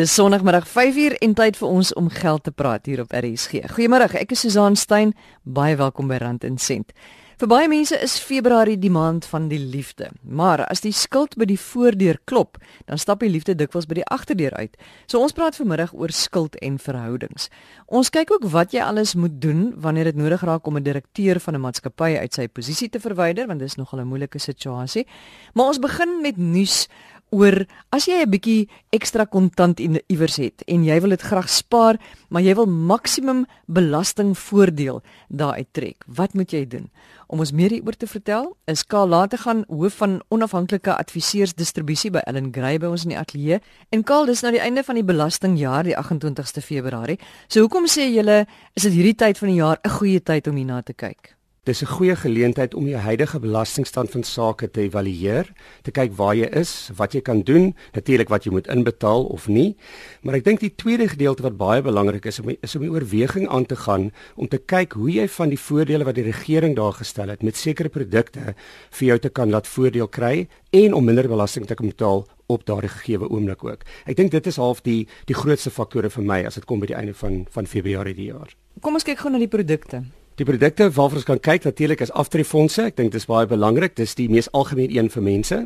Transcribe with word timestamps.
Dis 0.00 0.14
Sondagmiddag 0.14 0.64
5uur 0.68 1.18
en 1.20 1.34
tyd 1.36 1.58
vir 1.60 1.68
ons 1.68 1.92
om 1.92 2.06
geld 2.08 2.44
te 2.46 2.50
praat 2.56 2.86
hier 2.88 3.02
op 3.02 3.10
RSG. 3.12 3.66
Goeiemôre, 3.74 4.06
ek 4.16 4.30
is 4.32 4.46
Susan 4.46 4.72
Stein. 4.72 5.12
Baie 5.44 5.76
welkom 5.76 6.08
by 6.08 6.16
Rand 6.22 6.46
en 6.48 6.56
Sent. 6.56 6.94
Vir 7.40 7.48
baie 7.48 7.68
mense 7.72 7.96
is 8.04 8.18
Februarie 8.20 8.76
die 8.76 8.90
maand 8.92 9.24
van 9.24 9.46
die 9.48 9.58
liefde. 9.60 10.10
Maar 10.20 10.60
as 10.66 10.82
die 10.84 10.92
skuld 10.92 11.38
by 11.40 11.46
die 11.48 11.56
voordeur 11.56 12.18
klop, 12.28 12.58
dan 12.84 13.00
stap 13.00 13.20
die 13.24 13.30
liefde 13.32 13.54
dikwels 13.56 13.86
by 13.88 13.96
die 13.96 14.04
agterdeur 14.12 14.52
uit. 14.60 14.76
So 15.08 15.20
ons 15.24 15.32
praat 15.32 15.56
vanmiddag 15.56 15.94
oor 15.96 16.12
skuld 16.12 16.58
en 16.60 16.76
verhoudings. 16.76 17.48
Ons 17.88 18.12
kyk 18.12 18.34
ook 18.36 18.44
wat 18.52 18.76
jy 18.76 18.84
alles 18.84 19.14
moet 19.16 19.36
doen 19.40 19.70
wanneer 19.80 20.10
dit 20.10 20.20
nodig 20.20 20.44
raak 20.44 20.68
om 20.68 20.76
'n 20.76 20.84
direkteur 20.84 21.40
van 21.40 21.54
'n 21.56 21.60
maatskappy 21.60 22.16
uit 22.20 22.34
sy 22.34 22.48
posisie 22.48 22.88
te 22.88 23.00
verwyder, 23.00 23.46
want 23.46 23.60
dis 23.60 23.76
nogal 23.76 24.00
'n 24.00 24.08
moeilike 24.08 24.38
situasie. 24.38 25.06
Maar 25.54 25.66
ons 25.66 25.78
begin 25.78 26.20
met 26.20 26.36
nuus 26.36 26.88
oor 27.30 27.66
as 27.90 28.06
jy 28.06 28.22
'n 28.22 28.30
bietjie 28.30 28.68
ekstra 28.92 29.24
kontant 29.24 29.80
iewers 29.80 30.36
het 30.36 30.62
en 30.66 30.84
jy 30.84 31.00
wil 31.00 31.10
dit 31.10 31.22
graag 31.22 31.48
spaar, 31.48 31.98
maar 32.28 32.42
jy 32.42 32.54
wil 32.54 32.66
maksimum 32.66 33.46
belastingvoordeel 33.66 35.02
daaruit 35.28 35.68
trek. 35.72 36.04
Wat 36.06 36.34
moet 36.34 36.50
jy 36.50 36.66
doen? 36.66 36.90
Om 37.28 37.38
ons 37.38 37.52
meer 37.52 37.70
hieroor 37.70 37.96
te 37.96 38.06
vertel, 38.06 38.56
is 38.66 38.82
Karl 38.82 39.08
Lategan, 39.08 39.64
hoof 39.68 39.94
van 39.94 40.20
onafhanklike 40.28 40.90
adviseursdistribusie 40.90 42.10
by 42.10 42.18
Ellen 42.26 42.52
Gray 42.52 42.78
by 42.78 42.86
ons 42.86 43.04
in 43.04 43.14
die 43.14 43.18
ateljee. 43.18 43.60
En 43.90 44.02
Karl, 44.02 44.26
dis 44.26 44.42
nou 44.42 44.52
die 44.52 44.60
einde 44.60 44.82
van 44.82 44.94
die 44.94 45.04
belastingjaar, 45.04 45.84
die 45.84 45.96
28ste 45.96 46.60
Februarie. 46.60 47.18
So 47.48 47.60
hoekom 47.60 47.86
sê 47.86 48.10
julle 48.10 48.46
is 48.74 48.82
dit 48.82 48.92
hierdie 48.92 49.14
tyd 49.14 49.38
van 49.38 49.48
die 49.48 49.60
jaar 49.62 49.78
'n 49.84 49.90
goeie 49.90 50.20
tyd 50.20 50.48
om 50.48 50.56
hierna 50.56 50.82
te 50.82 50.92
kyk? 50.92 51.39
Dis 51.68 51.82
'n 51.82 51.86
goeie 51.86 52.16
geleentheid 52.16 52.74
om 52.74 52.86
jou 52.88 52.96
huidige 52.96 53.38
belastingstand 53.38 54.10
van 54.10 54.22
sake 54.22 54.70
te 54.70 54.80
evalueer, 54.80 55.52
te 55.82 55.90
kyk 55.90 56.12
waar 56.16 56.34
jy 56.34 56.48
is, 56.56 56.90
wat 56.96 57.12
jy 57.12 57.20
kan 57.20 57.42
doen, 57.42 57.74
natuurlik 57.92 58.28
wat 58.28 58.44
jy 58.44 58.50
moet 58.50 58.66
inbetaal 58.66 59.24
of 59.24 59.48
nie. 59.48 59.76
Maar 60.22 60.34
ek 60.34 60.44
dink 60.44 60.60
die 60.60 60.74
tweede 60.74 61.08
gedeelte 61.08 61.42
wat 61.42 61.56
baie 61.56 61.82
belangrik 61.82 62.24
is, 62.24 62.40
is 62.62 62.76
om 62.76 62.82
'n 62.82 62.88
oorweging 62.88 63.48
aan 63.48 63.66
te 63.66 63.76
gaan 63.76 64.10
om 64.36 64.48
te 64.48 64.58
kyk 64.58 64.92
hoe 64.92 65.10
jy 65.10 65.28
van 65.28 65.48
die 65.48 65.58
voordele 65.58 66.04
wat 66.04 66.14
die 66.14 66.24
regering 66.24 66.76
daar 66.76 66.92
gestel 66.92 67.28
het 67.28 67.42
met 67.42 67.56
sekere 67.56 67.88
produkte 67.88 68.54
vir 68.90 69.06
jou 69.06 69.18
te 69.18 69.28
kan 69.28 69.50
laat 69.50 69.66
voordeel 69.66 70.08
kry 70.08 70.48
en 70.70 70.94
om 70.94 71.04
minder 71.04 71.28
belasting 71.28 71.66
te 71.66 71.74
kan 71.74 71.86
betaal 71.86 72.26
op 72.46 72.64
daardie 72.64 72.88
gegeewe 72.88 73.28
oomblik 73.28 73.64
ook. 73.64 73.84
Ek 74.06 74.16
dink 74.16 74.30
dit 74.30 74.46
is 74.46 74.56
half 74.56 74.80
die 74.80 75.06
die 75.26 75.34
grootste 75.34 75.70
faktore 75.70 76.10
vir 76.10 76.24
my 76.24 76.44
as 76.46 76.54
dit 76.54 76.64
kom 76.64 76.80
by 76.80 76.86
die 76.86 76.96
einde 76.96 77.14
van 77.14 77.46
van 77.50 77.66
Februarie 77.66 78.14
die 78.14 78.32
jaar. 78.32 78.48
Kom 78.80 78.94
ons 78.94 79.04
kyk 79.04 79.18
gou 79.18 79.30
na 79.30 79.38
die 79.38 79.48
produkte. 79.48 80.19
Die 80.40 80.46
produkte 80.48 80.86
waarvoor 80.88 81.18
ons 81.18 81.26
kan 81.28 81.40
kyk 81.44 81.66
natuurlik 81.68 82.00
is 82.00 82.10
aftreefondse. 82.16 82.86
Ek 82.88 82.94
dink 82.96 83.12
dis 83.12 83.26
baie 83.28 83.44
belangrik. 83.44 83.92
Dis 83.98 84.14
die 84.16 84.24
mees 84.32 84.46
algemeen 84.56 84.88
een 84.94 85.10
vir 85.12 85.24
mense. 85.26 85.58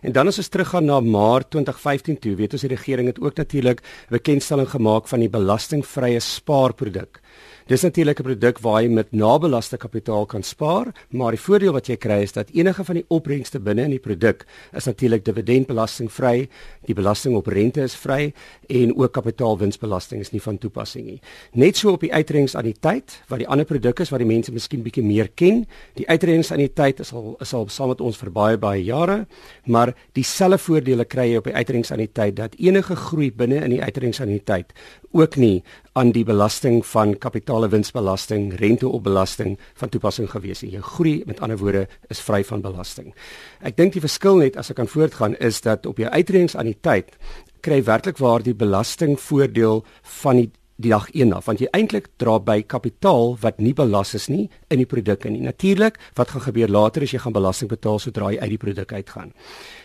En 0.00 0.14
dan 0.16 0.30
as 0.30 0.38
ons 0.40 0.48
teruggaan 0.48 0.88
na 0.88 1.02
Maart 1.04 1.50
2015 1.52 2.16
toe, 2.16 2.32
weet 2.38 2.56
ons 2.56 2.64
die 2.64 2.70
regering 2.72 3.10
het 3.10 3.20
ook 3.20 3.36
natuurlik 3.36 3.82
'n 3.84 4.16
bekendstelling 4.16 4.70
gemaak 4.72 5.08
van 5.12 5.20
die 5.20 5.28
belastingvrye 5.28 6.20
spaarproduk. 6.20 7.20
Dis 7.66 7.82
natuurlik 7.82 8.18
'n 8.18 8.22
produk 8.22 8.58
waar 8.58 8.82
jy 8.82 8.88
met 8.88 9.12
nabelaste 9.12 9.76
kapitaal 9.76 10.26
kan 10.26 10.42
spaar, 10.42 10.92
maar 11.10 11.30
die 11.30 11.40
voordeel 11.40 11.72
wat 11.72 11.86
jy 11.86 11.96
kry 11.96 12.22
is 12.22 12.32
dat 12.32 12.50
enige 12.50 12.84
van 12.84 12.94
die 12.94 13.04
opbrengste 13.08 13.60
binne 13.60 13.82
in 13.82 13.90
die 13.90 13.98
produk 13.98 14.44
is 14.72 14.84
natuurlik 14.84 15.24
dividendbelastingvry, 15.24 16.48
die 16.86 16.94
belasting 16.94 17.36
op 17.36 17.46
rente 17.46 17.82
is 17.82 17.94
vry 17.94 18.32
en 18.68 18.96
ook 18.96 19.12
kapitaalwinsbelasting 19.12 20.20
is 20.20 20.32
nie 20.32 20.42
van 20.42 20.58
toepassing 20.58 21.06
nie. 21.06 21.20
Net 21.52 21.76
so 21.76 21.92
op 21.92 22.00
die 22.00 22.12
uitredingsaniteit 22.12 23.22
wat 23.28 23.38
die 23.38 23.48
ander 23.48 23.64
produk 23.64 24.00
is 24.00 24.10
wat 24.10 24.18
die 24.18 24.28
mense 24.28 24.52
miskien 24.52 24.82
bietjie 24.82 25.04
meer 25.04 25.28
ken. 25.34 25.66
Die 25.94 26.08
uitredingsaniteit 26.08 27.00
is 27.00 27.12
al 27.12 27.36
is 27.40 27.54
al 27.54 27.68
saam 27.68 27.88
met 27.88 28.00
ons 28.00 28.16
vir 28.16 28.30
baie 28.30 28.58
baie 28.58 28.84
jare, 28.84 29.26
maar 29.66 29.94
dieselfde 30.12 30.58
voordele 30.58 31.04
kry 31.04 31.30
jy 31.30 31.36
op 31.36 31.44
die 31.44 31.54
uitredingsaniteit 31.54 32.36
dat 32.36 32.54
enige 32.58 32.96
groei 32.96 33.30
binne 33.32 33.62
in 33.64 33.70
die 33.70 33.82
uitredingsaniteit 33.82 34.72
ook 35.12 35.36
nie 35.36 35.62
aan 35.92 36.12
die 36.12 36.24
belasting 36.24 36.80
van 36.86 37.14
kapitale 37.18 37.68
winsbelasting, 37.68 38.52
rente 38.60 38.88
op 38.88 39.04
belasting 39.04 39.58
van 39.74 39.88
toepassing 39.88 40.30
gewees 40.30 40.60
het. 40.64 40.72
Jou 40.72 40.82
groei 40.82 41.22
met 41.26 41.40
ander 41.40 41.58
woorde 41.58 41.86
is 42.08 42.20
vry 42.20 42.42
van 42.44 42.64
belasting. 42.64 43.12
Ek 43.60 43.76
dink 43.76 43.92
die 43.92 44.04
verskil 44.04 44.40
net 44.40 44.56
as 44.56 44.72
ek 44.72 44.80
kan 44.80 44.90
voortgaan 44.90 45.36
is 45.36 45.60
dat 45.60 45.86
op 45.86 46.00
jou 46.00 46.10
uitredingsaniteit 46.10 47.16
kry 47.62 47.82
werklik 47.86 48.18
waar 48.18 48.42
die 48.42 48.56
belastingvoordeel 48.58 49.84
van 50.22 50.40
die 50.40 50.50
die 50.76 50.90
dag 50.90 51.08
1 51.12 51.32
af 51.32 51.46
want 51.46 51.60
jy 51.60 51.68
eintlik 51.76 52.08
dra 52.20 52.38
by 52.40 52.62
kapitaal 52.62 53.36
wat 53.42 53.60
nie 53.60 53.74
belas 53.76 54.14
is 54.14 54.28
nie 54.28 54.48
in 54.72 54.80
die 54.80 54.88
produk 54.88 55.24
nie. 55.24 55.42
Natuurlik, 55.44 55.98
wat 56.18 56.32
gaan 56.32 56.46
gebeur 56.46 56.68
later 56.68 57.02
as 57.02 57.12
jy 57.12 57.20
gaan 57.22 57.36
belasting 57.36 57.70
betaal 57.70 57.98
sodra 58.02 58.30
jy 58.32 58.40
uit 58.40 58.54
die 58.54 58.60
produk 58.60 58.92
uitgaan. 58.92 59.32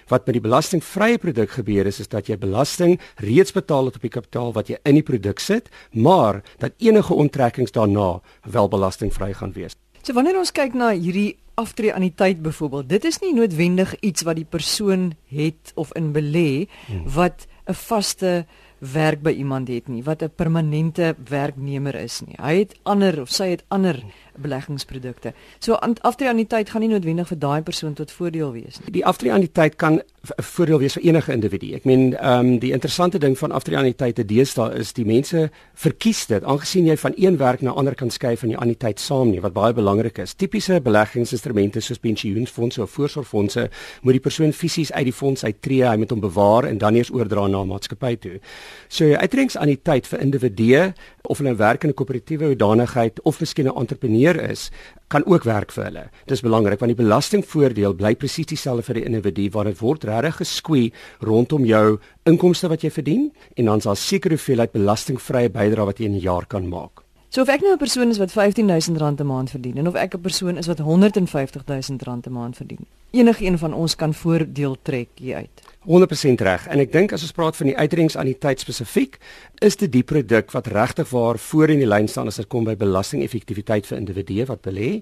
Wat 0.08 0.26
met 0.26 0.38
die 0.38 0.44
belastingvrye 0.44 1.18
produk 1.18 1.52
gebeur 1.58 1.90
is 1.90 2.00
is 2.00 2.08
dat 2.08 2.30
jy 2.30 2.38
belasting 2.38 3.00
reeds 3.24 3.52
betaal 3.52 3.92
het 3.92 4.00
op 4.00 4.06
die 4.06 4.14
kapitaal 4.14 4.54
wat 4.54 4.72
jy 4.72 4.80
in 4.84 5.00
die 5.00 5.06
produk 5.06 5.40
sit, 5.40 5.70
maar 5.92 6.44
dat 6.60 6.78
enige 6.78 7.14
onttrekkings 7.14 7.76
daarna 7.76 8.22
wel 8.46 8.68
belastingvry 8.68 9.34
gaan 9.34 9.54
wees. 9.54 9.76
So 10.04 10.16
wanneer 10.16 10.38
ons 10.40 10.54
kyk 10.56 10.76
na 10.78 10.94
hierdie 10.96 11.36
aftree 11.58 11.92
aan 11.92 12.06
die 12.06 12.14
tyd 12.16 12.40
byvoorbeeld, 12.46 12.90
dit 12.90 13.06
is 13.10 13.18
nie 13.20 13.34
noodwendig 13.34 13.96
iets 14.06 14.24
wat 14.24 14.38
die 14.38 14.48
persoon 14.48 15.10
het 15.34 15.74
of 15.76 15.92
in 15.98 16.14
belê 16.14 16.68
hmm. 16.88 17.04
wat 17.12 17.48
'n 17.68 17.74
vaste 17.74 18.46
werk 18.80 19.22
by 19.22 19.32
iemand 19.32 19.68
het 19.68 19.88
nie, 19.88 20.04
wat 20.04 20.22
'n 20.24 20.32
permanente 20.36 21.16
werknemer 21.30 21.96
is 21.96 22.22
nie. 22.22 22.36
Hy 22.38 22.58
het 22.60 22.76
ander 22.84 23.22
of 23.22 23.30
sy 23.30 23.50
het 23.50 23.64
ander 23.68 24.04
beleggingsprodukte. 24.42 25.34
So 25.60 25.74
aftree 25.74 26.30
aan 26.30 26.42
die 26.42 26.48
tyd 26.48 26.70
gaan 26.70 26.82
nie 26.82 26.92
noodwendig 26.92 27.28
vir 27.28 27.40
daai 27.40 27.62
persoon 27.62 27.94
tot 27.94 28.12
voordeel 28.12 28.52
wees 28.52 28.80
nie. 28.80 28.92
Die 29.00 29.06
aftree 29.06 29.32
aan 29.32 29.46
die 29.46 29.52
tyd 29.52 29.76
kan 29.76 30.02
'n 30.38 30.44
voordeel 30.44 30.80
wees 30.80 30.94
vir 30.94 31.04
enige 31.04 31.32
individu. 31.32 31.74
Ek 31.76 31.86
meen, 31.86 32.14
ehm 32.18 32.40
um, 32.40 32.60
die 32.60 32.72
interessante 32.72 33.20
ding 33.20 33.38
van 33.38 33.52
aftree 33.52 33.78
aan 33.78 33.88
die 33.88 33.96
tyd 33.96 34.16
te 34.16 34.26
deesdae 34.26 34.76
is 34.80 34.94
die 34.94 35.06
mense 35.06 35.50
verkies 35.74 36.26
dit 36.28 36.44
aangesien 36.44 36.86
jy 36.86 36.98
van 36.98 37.14
een 37.16 37.38
werk 37.38 37.62
na 37.62 37.72
ander 37.72 37.96
kan 37.96 38.10
skuif 38.10 38.40
van 38.40 38.50
die 38.50 38.58
aan 38.58 38.68
die 38.68 38.78
tyd 38.78 39.00
saam 39.00 39.30
nie, 39.30 39.42
wat 39.42 39.54
baie 39.54 39.74
belangrik 39.74 40.18
is. 40.18 40.34
Tipiese 40.34 40.82
beleggingsinstrumente 40.82 41.80
soos 41.80 42.00
pensioenfondse 42.00 42.82
of 42.82 42.92
voorsorgfondse 42.92 43.70
moet 44.02 44.14
die 44.14 44.24
persoon 44.24 44.54
fisies 44.54 44.92
uit 44.92 45.06
die 45.06 45.14
fonds 45.14 45.44
uittreë, 45.44 45.88
hy 45.90 45.98
moet 45.98 46.12
hom 46.12 46.20
bewaar 46.20 46.66
en 46.66 46.78
dan 46.78 46.96
eers 46.96 47.12
oordra 47.12 47.48
na 47.48 47.62
'n 47.62 47.68
maatskappy 47.68 48.16
toe. 48.16 48.40
So 48.90 49.14
uitreks 49.14 49.58
aan 49.58 49.68
die 49.68 49.82
tyd 49.82 50.08
vir 50.08 50.20
individue 50.20 50.94
of 51.24 51.38
hulle 51.38 51.56
werk 51.56 51.84
in 51.84 51.90
'n 51.90 51.94
koöperatiewe 51.94 52.46
hoedanigheid 52.46 53.22
of 53.24 53.40
miskien 53.40 53.68
'n 53.68 53.76
entrepreneur 53.76 54.27
is, 54.36 54.72
kan 55.08 55.24
ook 55.26 55.44
werk 55.48 55.72
vir 55.72 55.84
hulle. 55.84 56.06
Dis 56.28 56.44
belangrik 56.44 56.80
want 56.80 56.92
die 56.92 57.00
belastingvoordeel 57.00 57.96
bly 57.96 58.16
presies 58.20 58.52
dieselfde 58.52 58.84
vir 58.84 59.00
die 59.00 59.06
individu 59.08 59.48
waar 59.56 59.72
dit 59.72 59.80
word 59.80 60.04
regtig 60.04 60.42
geskwee 60.44 60.92
rondom 61.24 61.66
jou 61.66 62.00
inkomste 62.28 62.68
wat 62.68 62.84
jy 62.84 62.92
verdien 62.92 63.32
en 63.56 63.66
dan 63.72 63.78
is 63.78 63.88
daar 63.88 63.96
sekere 63.96 64.36
hoeveelheid 64.36 64.76
belastingvrye 64.76 65.50
bydrae 65.50 65.86
wat 65.86 66.00
jy 66.00 66.06
in 66.06 66.18
'n 66.20 66.26
jaar 66.28 66.46
kan 66.46 66.68
maak. 66.68 67.07
So 67.30 67.42
of 67.42 67.50
ek 67.52 67.62
nou 67.62 67.74
'n 67.74 67.78
persoon 67.78 68.10
is 68.10 68.18
wat 68.18 68.32
R15000 68.32 69.20
'n 69.20 69.26
maand 69.26 69.50
verdien 69.50 69.78
en 69.78 69.88
of 69.88 69.96
ek 69.96 70.16
'n 70.16 70.22
persoon 70.22 70.58
is 70.58 70.68
wat 70.68 70.80
R150000 70.80 72.28
'n 72.28 72.32
maand 72.32 72.56
verdien, 72.56 72.86
enige 73.12 73.44
een 73.44 73.58
van 73.58 73.74
ons 73.74 73.96
kan 73.96 74.14
voordeel 74.14 74.78
trek 74.82 75.08
hier 75.16 75.36
uit. 75.36 75.62
100% 75.88 76.42
reg. 76.42 76.68
En 76.68 76.80
ek 76.80 76.92
dink 76.92 77.14
as 77.14 77.22
ons 77.22 77.32
praat 77.32 77.56
van 77.56 77.66
die 77.66 77.78
uitredingsaniteit 77.78 78.60
spesifiek, 78.60 79.18
is 79.60 79.76
dit 79.76 79.92
die 79.92 80.04
produk 80.04 80.52
wat 80.52 80.68
regtig 80.68 81.10
waar 81.10 81.38
voor 81.40 81.70
in 81.70 81.80
die 81.80 81.88
lyn 81.88 82.08
staan 82.08 82.28
as 82.28 82.36
dit 82.36 82.48
kom 82.48 82.64
by 82.64 82.76
belastingeffektiwiteit 82.76 83.88
vir 83.88 83.98
individue 83.98 84.46
wat 84.46 84.62
belê. 84.62 85.02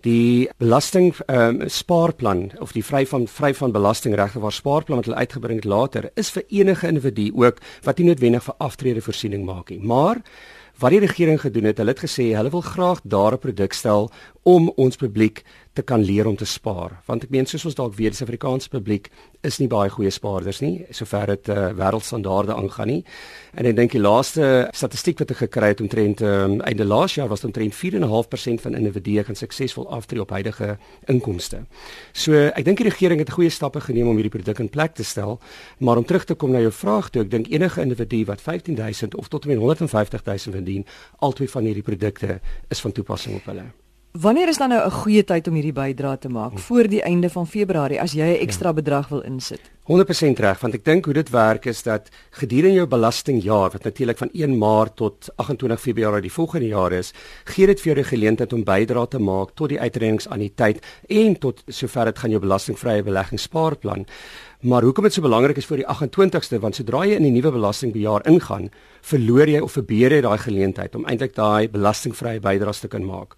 Die 0.00 0.48
belasting 0.58 1.14
ehm 1.26 1.60
um, 1.60 1.68
spaarplan 1.68 2.50
of 2.60 2.72
die 2.72 2.84
vry 2.84 3.06
van 3.06 3.26
vry 3.26 3.54
van 3.54 3.72
belasting 3.72 4.14
regtig 4.14 4.42
waar 4.42 4.52
spaarplan 4.52 4.96
wat 4.96 5.04
hulle 5.04 5.24
uitgebring 5.24 5.58
het 5.64 5.64
later 5.64 6.10
is 6.14 6.30
vir 6.30 6.44
enige 6.48 6.86
individu 6.88 7.32
ook 7.34 7.56
wat 7.82 7.98
nie 7.98 8.06
noodwendig 8.06 8.44
vir 8.44 8.54
aftrede 8.58 9.00
voorsiening 9.00 9.44
maak 9.44 9.70
nie. 9.70 9.80
Maar 9.80 10.22
wat 10.78 10.90
die 10.90 11.00
regering 11.00 11.40
gedoen 11.40 11.64
het, 11.70 11.78
hulle 11.78 11.94
het 11.94 12.04
gesê 12.04 12.32
hulle 12.36 12.50
wil 12.52 12.64
graag 12.64 13.00
daar 13.04 13.32
'n 13.32 13.38
produk 13.38 13.72
stel 13.72 14.10
om 14.46 14.68
ons 14.78 14.96
publiek 14.96 15.42
te 15.76 15.82
kan 15.82 16.00
leer 16.00 16.26
om 16.26 16.36
te 16.38 16.46
spaar. 16.48 16.94
Want 17.08 17.26
ek 17.26 17.32
meen 17.34 17.48
soos 17.50 17.66
ons 17.68 17.76
dalk 17.76 17.96
weet 17.98 18.14
die 18.14 18.20
Suid-Afrikaanse 18.20 18.70
publiek 18.72 19.10
is 19.44 19.58
nie 19.60 19.68
baie 19.68 19.90
goeie 19.92 20.10
spaarders 20.14 20.62
nie 20.62 20.86
sover 20.94 21.32
dit 21.34 21.50
uh, 21.52 21.72
wêreldstandaarde 21.76 22.54
aangaan 22.54 22.88
nie. 22.92 23.00
En 23.58 23.66
ek 23.68 23.76
dink 23.76 23.96
die 23.96 24.00
laaste 24.00 24.46
statistiek 24.76 25.18
wat 25.20 25.34
ek 25.34 25.42
gekry 25.42 25.72
het 25.74 25.82
omtrent 25.84 26.22
um, 26.24 26.60
einde 26.64 26.86
laas 26.86 27.16
jaar 27.18 27.28
was 27.32 27.44
omtrent 27.44 27.74
4.5% 27.76 28.62
van 28.64 28.78
individue 28.78 29.24
kan 29.26 29.38
suksesvol 29.38 29.88
aftree 29.96 30.22
op 30.22 30.32
huidige 30.36 30.76
inkomste. 31.12 31.64
So 32.14 32.46
ek 32.46 32.64
dink 32.68 32.80
die 32.80 32.88
regering 32.88 33.20
het 33.20 33.34
goeie 33.34 33.50
stappe 33.52 33.82
geneem 33.84 34.12
om 34.12 34.20
hierdie 34.20 34.32
produk 34.32 34.62
in 34.62 34.70
plek 34.72 34.94
te 34.96 35.04
stel. 35.04 35.40
Maar 35.82 36.00
om 36.00 36.06
terug 36.06 36.24
te 36.24 36.38
kom 36.38 36.54
na 36.54 36.62
jou 36.62 36.72
vraag 36.72 37.10
toe 37.10 37.26
ek 37.26 37.34
dink 37.34 37.50
enige 37.50 37.82
individu 37.82 38.22
wat 38.30 38.40
15000 38.40 39.18
of 39.18 39.28
tot 39.28 39.44
en 39.44 39.56
met 39.56 39.64
150000 39.90 40.54
verdien 40.56 40.86
albei 41.18 41.50
van 41.50 41.66
hierdie 41.68 41.84
produkte 41.84 42.38
is 42.70 42.80
van 42.80 42.94
toepassing 42.94 43.42
op 43.42 43.50
hulle 43.52 43.66
Wanneer 44.20 44.48
is 44.48 44.56
dan 44.56 44.68
nou 44.68 44.80
'n 44.86 44.90
goeie 44.90 45.24
tyd 45.24 45.48
om 45.48 45.54
hierdie 45.54 45.72
bydrae 45.72 46.18
te 46.18 46.28
maak? 46.28 46.58
Voor 46.58 46.88
die 46.88 47.02
einde 47.02 47.30
van 47.30 47.46
Februarie 47.46 48.00
as 48.00 48.12
jy 48.12 48.24
'n 48.24 48.40
ekstra 48.40 48.68
ja. 48.68 48.74
bedrag 48.74 49.08
wil 49.08 49.20
insit. 49.20 49.60
100% 49.86 50.38
reg, 50.38 50.60
want 50.60 50.74
ek 50.74 50.84
dink 50.84 51.04
hoe 51.04 51.14
dit 51.14 51.30
werk 51.30 51.66
is 51.66 51.82
dat 51.82 52.08
gedurende 52.30 52.74
jou 52.76 52.86
belastingjaar 52.86 53.70
wat 53.70 53.84
natuurlik 53.84 54.18
van 54.18 54.28
1 54.32 54.58
Maart 54.58 54.96
tot 54.96 55.28
28 55.36 55.80
Februarie 55.80 56.22
die 56.22 56.32
volgende 56.32 56.66
jaar 56.66 56.92
is, 56.92 57.12
gee 57.44 57.66
dit 57.66 57.80
vir 57.80 57.92
jou 57.92 57.94
die 57.94 58.16
geleentheid 58.16 58.52
om 58.52 58.64
bydrae 58.64 59.08
te 59.08 59.18
maak 59.18 59.54
tot 59.54 59.68
die 59.68 59.80
uitredingsaanniteit 59.80 60.84
en 61.08 61.38
tot 61.38 61.62
sover 61.68 62.04
dit 62.04 62.18
gaan 62.18 62.30
jou 62.30 62.40
belastingvrye 62.40 63.02
beleggingsspaarplan. 63.02 64.06
Maar 64.60 64.82
hoekom 64.82 65.04
dit 65.04 65.12
so 65.12 65.22
belangrik 65.22 65.56
is 65.56 65.66
vir 65.66 65.76
die 65.76 65.86
28ste 65.86 66.58
want 66.58 66.74
sodra 66.74 67.04
jy 67.04 67.16
in 67.16 67.22
die 67.22 67.42
nuwe 67.42 67.52
belastingbejaar 67.52 68.26
ingaan, 68.26 68.70
verloor 69.02 69.46
jy 69.48 69.60
of 69.60 69.72
verbeur 69.72 70.10
jy 70.10 70.20
daai 70.20 70.38
geleentheid 70.38 70.94
om 70.94 71.04
eintlik 71.04 71.34
daai 71.34 71.68
belastingvrye 71.68 72.40
bydraes 72.40 72.80
te 72.80 72.88
kan 72.88 73.04
maak. 73.04 73.36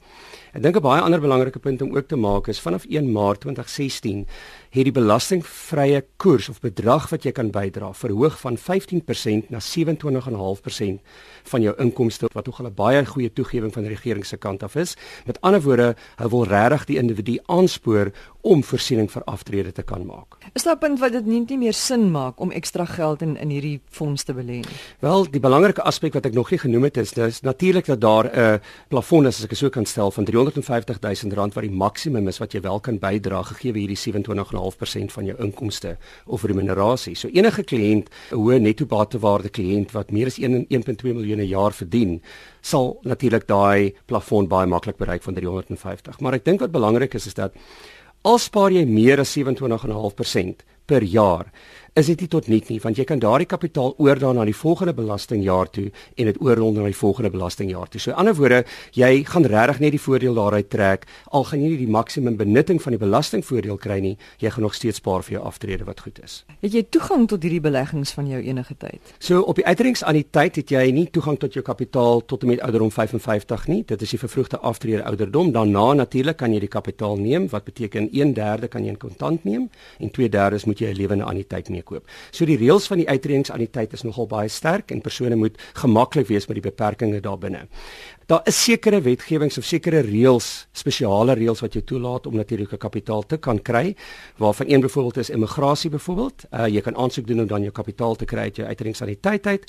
Ek 0.58 0.64
dink 0.64 0.78
'n 0.78 0.82
baie 0.82 1.02
ander 1.06 1.20
belangrike 1.22 1.60
punt 1.62 1.82
om 1.82 1.92
ook 1.94 2.08
te 2.10 2.16
maak 2.18 2.48
is 2.50 2.58
vanaf 2.58 2.82
1 2.90 3.12
Maart 3.14 3.44
2016 3.46 4.26
het 4.70 4.84
die 4.84 4.92
belastingvrye 4.92 6.02
koers 6.20 6.48
of 6.48 6.60
bedrag 6.60 7.08
wat 7.12 7.24
jy 7.24 7.32
kan 7.32 7.50
bydra 7.50 7.92
verhoog 7.96 8.36
van 8.42 8.58
15% 8.60 9.48
na 9.52 9.60
27.5% 9.64 11.00
van 11.48 11.64
jou 11.64 11.74
inkomste 11.80 12.28
wat 12.34 12.46
nogal 12.46 12.66
'n 12.66 12.74
baie 12.74 13.04
goeie 13.06 13.32
toegewing 13.32 13.72
van 13.72 13.82
die 13.82 13.94
regering 13.94 14.26
se 14.26 14.36
kant 14.36 14.62
af 14.62 14.76
is. 14.76 14.96
Met 15.26 15.40
ander 15.40 15.62
woorde, 15.62 15.96
hy 16.16 16.28
wil 16.28 16.44
regtig 16.44 16.84
die 16.84 16.98
individu 16.98 17.38
aanspoor 17.46 18.12
om 18.40 18.62
voorsiening 18.64 19.10
vir 19.10 19.22
aftrede 19.24 19.72
te 19.72 19.82
kan 19.82 20.06
maak. 20.06 20.36
Is 20.54 20.62
daar 20.62 20.74
'n 20.74 20.78
punt 20.78 20.98
wat 21.00 21.12
dit 21.12 21.26
nie, 21.26 21.44
nie 21.48 21.58
meer 21.58 21.72
sin 21.72 22.10
maak 22.10 22.40
om 22.40 22.50
ekstra 22.50 22.84
geld 22.84 23.22
in 23.22 23.36
in 23.36 23.50
hierdie 23.50 23.80
fonds 23.90 24.24
te 24.24 24.32
belê 24.32 24.60
nie? 24.60 24.76
Wel, 25.00 25.30
die 25.30 25.40
belangrike 25.40 25.82
aspek 25.82 26.14
wat 26.14 26.26
ek 26.26 26.34
nog 26.34 26.50
nie 26.50 26.58
genoem 26.58 26.82
het 26.82 26.96
is 26.96 27.12
dis 27.12 27.40
natuurlik 27.40 27.86
dat 27.86 28.00
daar 28.00 28.26
'n 28.26 28.60
plafon 28.88 29.26
is 29.26 29.38
as 29.38 29.44
ek 29.44 29.56
so 29.56 29.68
kan 29.70 29.84
stel 29.84 30.10
van 30.10 30.24
350 30.24 31.00
000 31.00 31.34
rand 31.34 31.54
wat 31.54 31.64
die 31.64 31.76
maksimum 31.76 32.28
is 32.28 32.38
wat 32.38 32.52
jy 32.52 32.60
wel 32.60 32.80
kan 32.80 32.98
bydra 32.98 33.42
gegee 33.42 33.72
hierdie 33.72 33.96
27.5% 34.58 35.12
van 35.12 35.24
jou 35.24 35.36
inkomste 35.42 35.96
of 36.26 36.44
remunerasie. 36.44 37.14
So 37.16 37.28
enige 37.28 37.62
kliënt, 37.62 38.08
'n 38.32 38.36
hoë 38.36 38.60
netto 38.60 38.86
batewaarde 38.86 39.48
kliënt 39.48 39.92
wat 39.92 40.10
meer 40.10 40.26
as 40.26 40.38
1.2 40.38 41.14
miljoen 41.14 41.40
'n 41.40 41.48
jaar 41.48 41.72
verdien, 41.72 42.22
sal 42.60 42.98
natuurlik 43.02 43.46
daai 43.46 43.94
plafon 44.06 44.48
baie 44.48 44.66
maklik 44.66 44.96
bereik 44.96 45.22
van 45.22 45.34
350. 45.34 46.20
Maar 46.20 46.34
ek 46.34 46.44
dink 46.44 46.60
wat 46.60 46.70
belangrik 46.72 47.14
is 47.14 47.26
is 47.26 47.34
dat 47.34 47.54
al 48.22 48.38
spaar 48.38 48.70
jy 48.72 48.84
meer 48.84 49.20
as 49.20 49.32
27.5% 49.36 50.64
per 50.86 51.02
jaar 51.02 51.52
is 51.94 52.06
dit 52.06 52.20
nie 52.20 52.28
tot 52.28 52.48
nut 52.48 52.68
nie 52.68 52.80
want 52.80 52.98
jy 52.98 53.04
kan 53.04 53.18
daardie 53.18 53.48
kapitaal 53.48 53.94
oordra 53.98 54.32
na 54.32 54.44
die 54.44 54.56
volgende 54.56 54.94
belastingjaar 54.94 55.70
toe 55.70 55.90
en 56.16 56.30
dit 56.30 56.40
oorrol 56.40 56.72
na 56.72 56.84
die 56.84 56.96
volgende 56.96 57.30
belastingjaar 57.30 57.88
toe. 57.88 58.00
So 58.00 58.10
in 58.10 58.16
ander 58.16 58.34
woorde, 58.34 58.64
jy 58.92 59.24
gaan 59.24 59.46
regtig 59.48 59.80
net 59.80 59.96
die 59.96 60.02
voordeel 60.02 60.34
daaruit 60.34 60.70
trek 60.70 61.06
al 61.30 61.44
gaan 61.44 61.62
jy 61.62 61.72
nie 61.72 61.80
die 61.82 61.90
maksimum 61.90 62.36
benutting 62.38 62.80
van 62.82 62.94
die 62.94 63.00
belastingvoordeel 63.00 63.78
kry 63.80 63.98
nie, 64.04 64.14
jy 64.42 64.52
gaan 64.54 64.66
nog 64.66 64.76
steeds 64.76 65.00
spaar 65.02 65.24
vir 65.26 65.38
jou 65.38 65.44
aftrede 65.48 65.86
wat 65.88 66.00
goed 66.04 66.20
is. 66.24 66.42
Het 66.62 66.74
jy 66.74 66.84
toegang 66.96 67.26
tot 67.30 67.42
hierdie 67.44 67.62
beleggings 67.64 68.12
van 68.16 68.28
jou 68.30 68.40
enige 68.42 68.76
tyd? 68.78 69.14
So 69.22 69.42
op 69.42 69.58
die 69.60 69.66
uitredingsaanniteit 69.66 70.60
het 70.62 70.72
jy 70.74 70.84
nie 70.94 71.06
toegang 71.14 71.38
tot 71.40 71.56
jou 71.56 71.64
kapitaal 71.64 72.24
tot 72.26 72.44
en 72.44 72.52
met 72.52 72.62
ouderdom 72.64 72.90
55 72.94 73.66
nie. 73.72 73.82
Dit 73.88 74.02
is 74.02 74.14
die 74.14 74.20
vervroegde 74.20 74.60
aftrede 74.66 75.04
ouderdom. 75.08 75.52
Daarna 75.54 75.92
natuurlik 76.02 76.38
kan 76.40 76.54
jy 76.54 76.62
die 76.64 76.72
kapitaal 76.72 77.18
neem 77.20 77.48
wat 77.52 77.64
beteken 77.68 78.08
1/3 78.12 78.68
kan 78.68 78.84
jy 78.84 78.94
in 78.94 78.98
kontant 78.98 79.44
neem 79.44 79.68
en 79.98 80.10
2/3 80.10 80.66
moet 80.66 80.78
jy 80.78 80.90
'n 80.90 80.96
lewende 80.96 81.24
anniteit 81.24 81.68
mee 81.68 81.77
koop. 81.82 82.06
So 82.30 82.44
die 82.44 82.56
reëls 82.56 82.86
van 82.86 82.98
die 82.98 83.08
uitredingsaanniteit 83.08 83.92
is 83.92 84.02
nogal 84.02 84.26
baie 84.26 84.48
sterk 84.48 84.90
en 84.90 85.00
persone 85.00 85.36
moet 85.36 85.58
gemaklik 85.74 86.26
wees 86.28 86.46
met 86.46 86.54
die 86.54 86.70
beperkings 86.70 87.22
daarbinne. 87.22 87.66
Daar 88.28 88.44
is 88.44 88.58
sekere 88.60 89.00
wetgewings 89.00 89.56
of 89.56 89.64
sekere 89.64 90.02
reëls, 90.04 90.66
spesiale 90.76 91.32
reëls 91.32 91.62
wat 91.64 91.72
jou 91.72 91.80
toelaat 91.80 92.26
om 92.28 92.34
natuurlike 92.36 92.76
kapitaal 92.76 93.22
te 93.24 93.38
kan 93.40 93.56
kry, 93.64 93.94
waarvan 94.36 94.68
een 94.68 94.82
byvoorbeeld 94.84 95.16
is 95.22 95.30
immigrasie 95.32 95.90
byvoorbeeld. 95.90 96.44
Uh 96.52 96.66
jy 96.68 96.82
kan 96.84 96.96
aansoek 96.96 97.26
doen 97.26 97.40
om 97.40 97.46
dan 97.48 97.64
jou 97.64 97.72
kapitaal 97.72 98.18
te 98.20 98.28
kry 98.28 98.50
uit 98.50 98.60
jou 98.60 98.66
uitredingsaanniteit 98.68 99.46
uit 99.46 99.64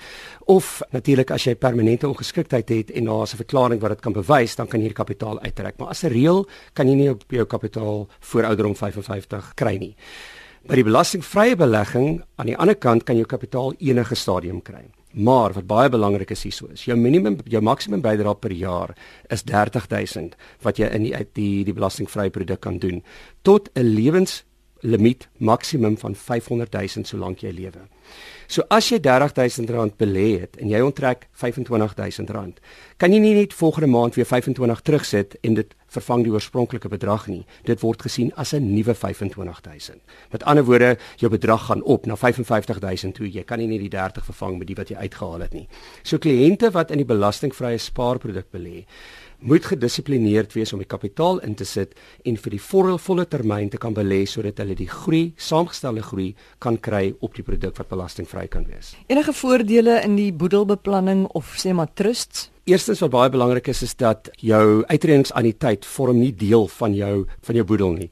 of 0.51 0.81
natuurlik 0.91 1.31
as 1.31 1.45
jy 1.47 1.55
permanente 1.55 2.07
ongeskiktheid 2.07 2.69
het 2.69 2.91
en 2.91 3.07
daar 3.07 3.23
is 3.23 3.33
'n 3.33 3.43
verklaring 3.45 3.81
wat 3.81 3.89
dit 3.89 4.01
kan 4.01 4.13
bewys, 4.13 4.55
dan 4.55 4.67
kan 4.67 4.81
jy 4.81 4.87
die 4.87 5.03
kapitaal 5.03 5.39
uittrek. 5.39 5.77
Maar 5.77 5.87
as 5.87 6.03
'n 6.03 6.11
reël 6.11 6.45
kan 6.73 6.87
jy 6.87 6.95
nie 6.95 7.15
jou 7.27 7.45
kapitaal 7.45 8.07
voor 8.19 8.43
ouderdom 8.43 8.75
55 8.75 9.53
kry 9.55 9.77
nie. 9.77 9.95
By 10.67 10.75
die 10.75 10.83
belastingvrye 10.83 11.55
belegging 11.55 12.19
aan 12.35 12.49
die 12.49 12.57
ander 12.59 12.75
kant 12.75 13.05
kan 13.07 13.15
jy 13.15 13.23
kapitaal 13.29 13.71
enige 13.79 14.15
stadium 14.19 14.59
kry. 14.61 14.89
Maar 15.15 15.55
wat 15.55 15.67
baie 15.69 15.89
belangrik 15.89 16.33
is 16.35 16.43
hierso 16.43 16.67
is, 16.69 16.83
jou 16.85 16.97
minimum 16.99 17.39
jou 17.49 17.61
maksimum 17.63 18.03
bydrae 18.03 18.35
per 18.37 18.53
jaar 18.53 18.91
is 19.31 19.45
30000 19.47 20.35
wat 20.61 20.77
jy 20.77 20.89
in 20.93 21.07
die 21.07 21.13
die, 21.33 21.63
die 21.65 21.73
belastingvrye 21.73 22.29
produk 22.29 22.61
kan 22.61 22.77
doen 22.77 23.01
tot 23.41 23.71
'n 23.73 23.87
lewenslimiet 23.87 25.29
maksimum 25.39 25.97
van 25.97 26.15
500000 26.15 27.07
solank 27.07 27.39
jy 27.39 27.51
lewe. 27.51 27.87
So 28.47 28.61
as 28.69 28.89
jy 28.89 28.99
R30000 28.99 29.95
belê 29.97 30.41
het 30.41 30.57
en 30.57 30.69
jy 30.69 30.81
onttrek 30.81 31.27
R25000, 31.33 32.59
kan 32.97 33.13
jy 33.13 33.19
nie 33.19 33.33
net 33.33 33.53
volgende 33.53 33.87
maand 33.87 34.15
weer 34.15 34.25
25 34.25 34.81
terugsit 34.81 35.35
en 35.41 35.53
dit 35.53 35.75
vervang 35.89 36.23
die 36.23 36.31
oorspronklike 36.31 36.89
bedrag 36.89 37.27
nie. 37.27 37.45
Dit 37.65 37.81
word 37.81 38.01
gesien 38.01 38.31
as 38.35 38.53
'n 38.53 38.73
nuwe 38.73 38.95
25000. 38.95 40.01
Met 40.31 40.43
ander 40.43 40.65
woorde, 40.65 40.97
jou 41.17 41.31
bedrag 41.31 41.65
gaan 41.65 41.83
op 41.83 42.05
na 42.05 42.15
55000 42.15 43.15
toe. 43.15 43.31
Jy 43.31 43.43
kan 43.43 43.59
nie 43.59 43.67
net 43.67 43.79
die 43.79 43.89
30 43.89 44.25
vervang 44.25 44.57
met 44.57 44.67
die 44.67 44.75
wat 44.75 44.89
jy 44.89 44.95
uitgehaal 44.95 45.39
het 45.39 45.53
nie. 45.53 45.67
So 46.03 46.17
kliënte 46.17 46.71
wat 46.71 46.91
in 46.91 46.97
die 46.97 47.05
belastingvrye 47.05 47.77
spaarproduk 47.77 48.51
belê, 48.51 48.85
moet 49.39 49.65
gedissiplineerd 49.65 50.53
wees 50.53 50.73
om 50.73 50.81
die 50.81 50.89
kapitaal 50.89 51.39
in 51.45 51.55
te 51.55 51.65
sit 51.67 51.95
en 52.27 52.37
vir 52.37 52.55
die 52.55 52.61
volle 52.61 53.25
termyn 53.25 53.69
te 53.69 53.77
kan 53.77 53.95
belê 53.95 54.25
sodat 54.27 54.59
hulle 54.59 54.75
die 54.75 54.89
groei, 54.89 55.33
saamgestelde 55.37 56.03
groei 56.03 56.35
kan 56.59 56.77
kry 56.77 57.13
op 57.19 57.35
die 57.35 57.43
produk 57.43 57.77
wat 57.77 57.89
belastingvry 57.89 58.47
kan 58.47 58.67
wees. 58.67 58.95
Enige 59.07 59.33
voordele 59.33 60.01
in 60.03 60.15
die 60.19 60.31
boedelbeplanning 60.33 61.27
of 61.37 61.55
sê 61.57 61.73
maar 61.73 61.91
trusts? 61.93 62.49
Eerstens 62.69 62.99
wat 63.01 63.09
baie 63.09 63.29
belangrik 63.33 63.67
is 63.71 63.81
is 63.81 63.95
dat 63.97 64.29
jou 64.37 64.83
uitredingsaanniteit 64.85 65.87
vorm 65.89 66.19
nie 66.21 66.33
deel 66.35 66.67
van 66.75 66.93
jou 66.93 67.13
van 67.47 67.57
jou 67.57 67.65
boedel 67.65 67.95
nie 67.95 68.09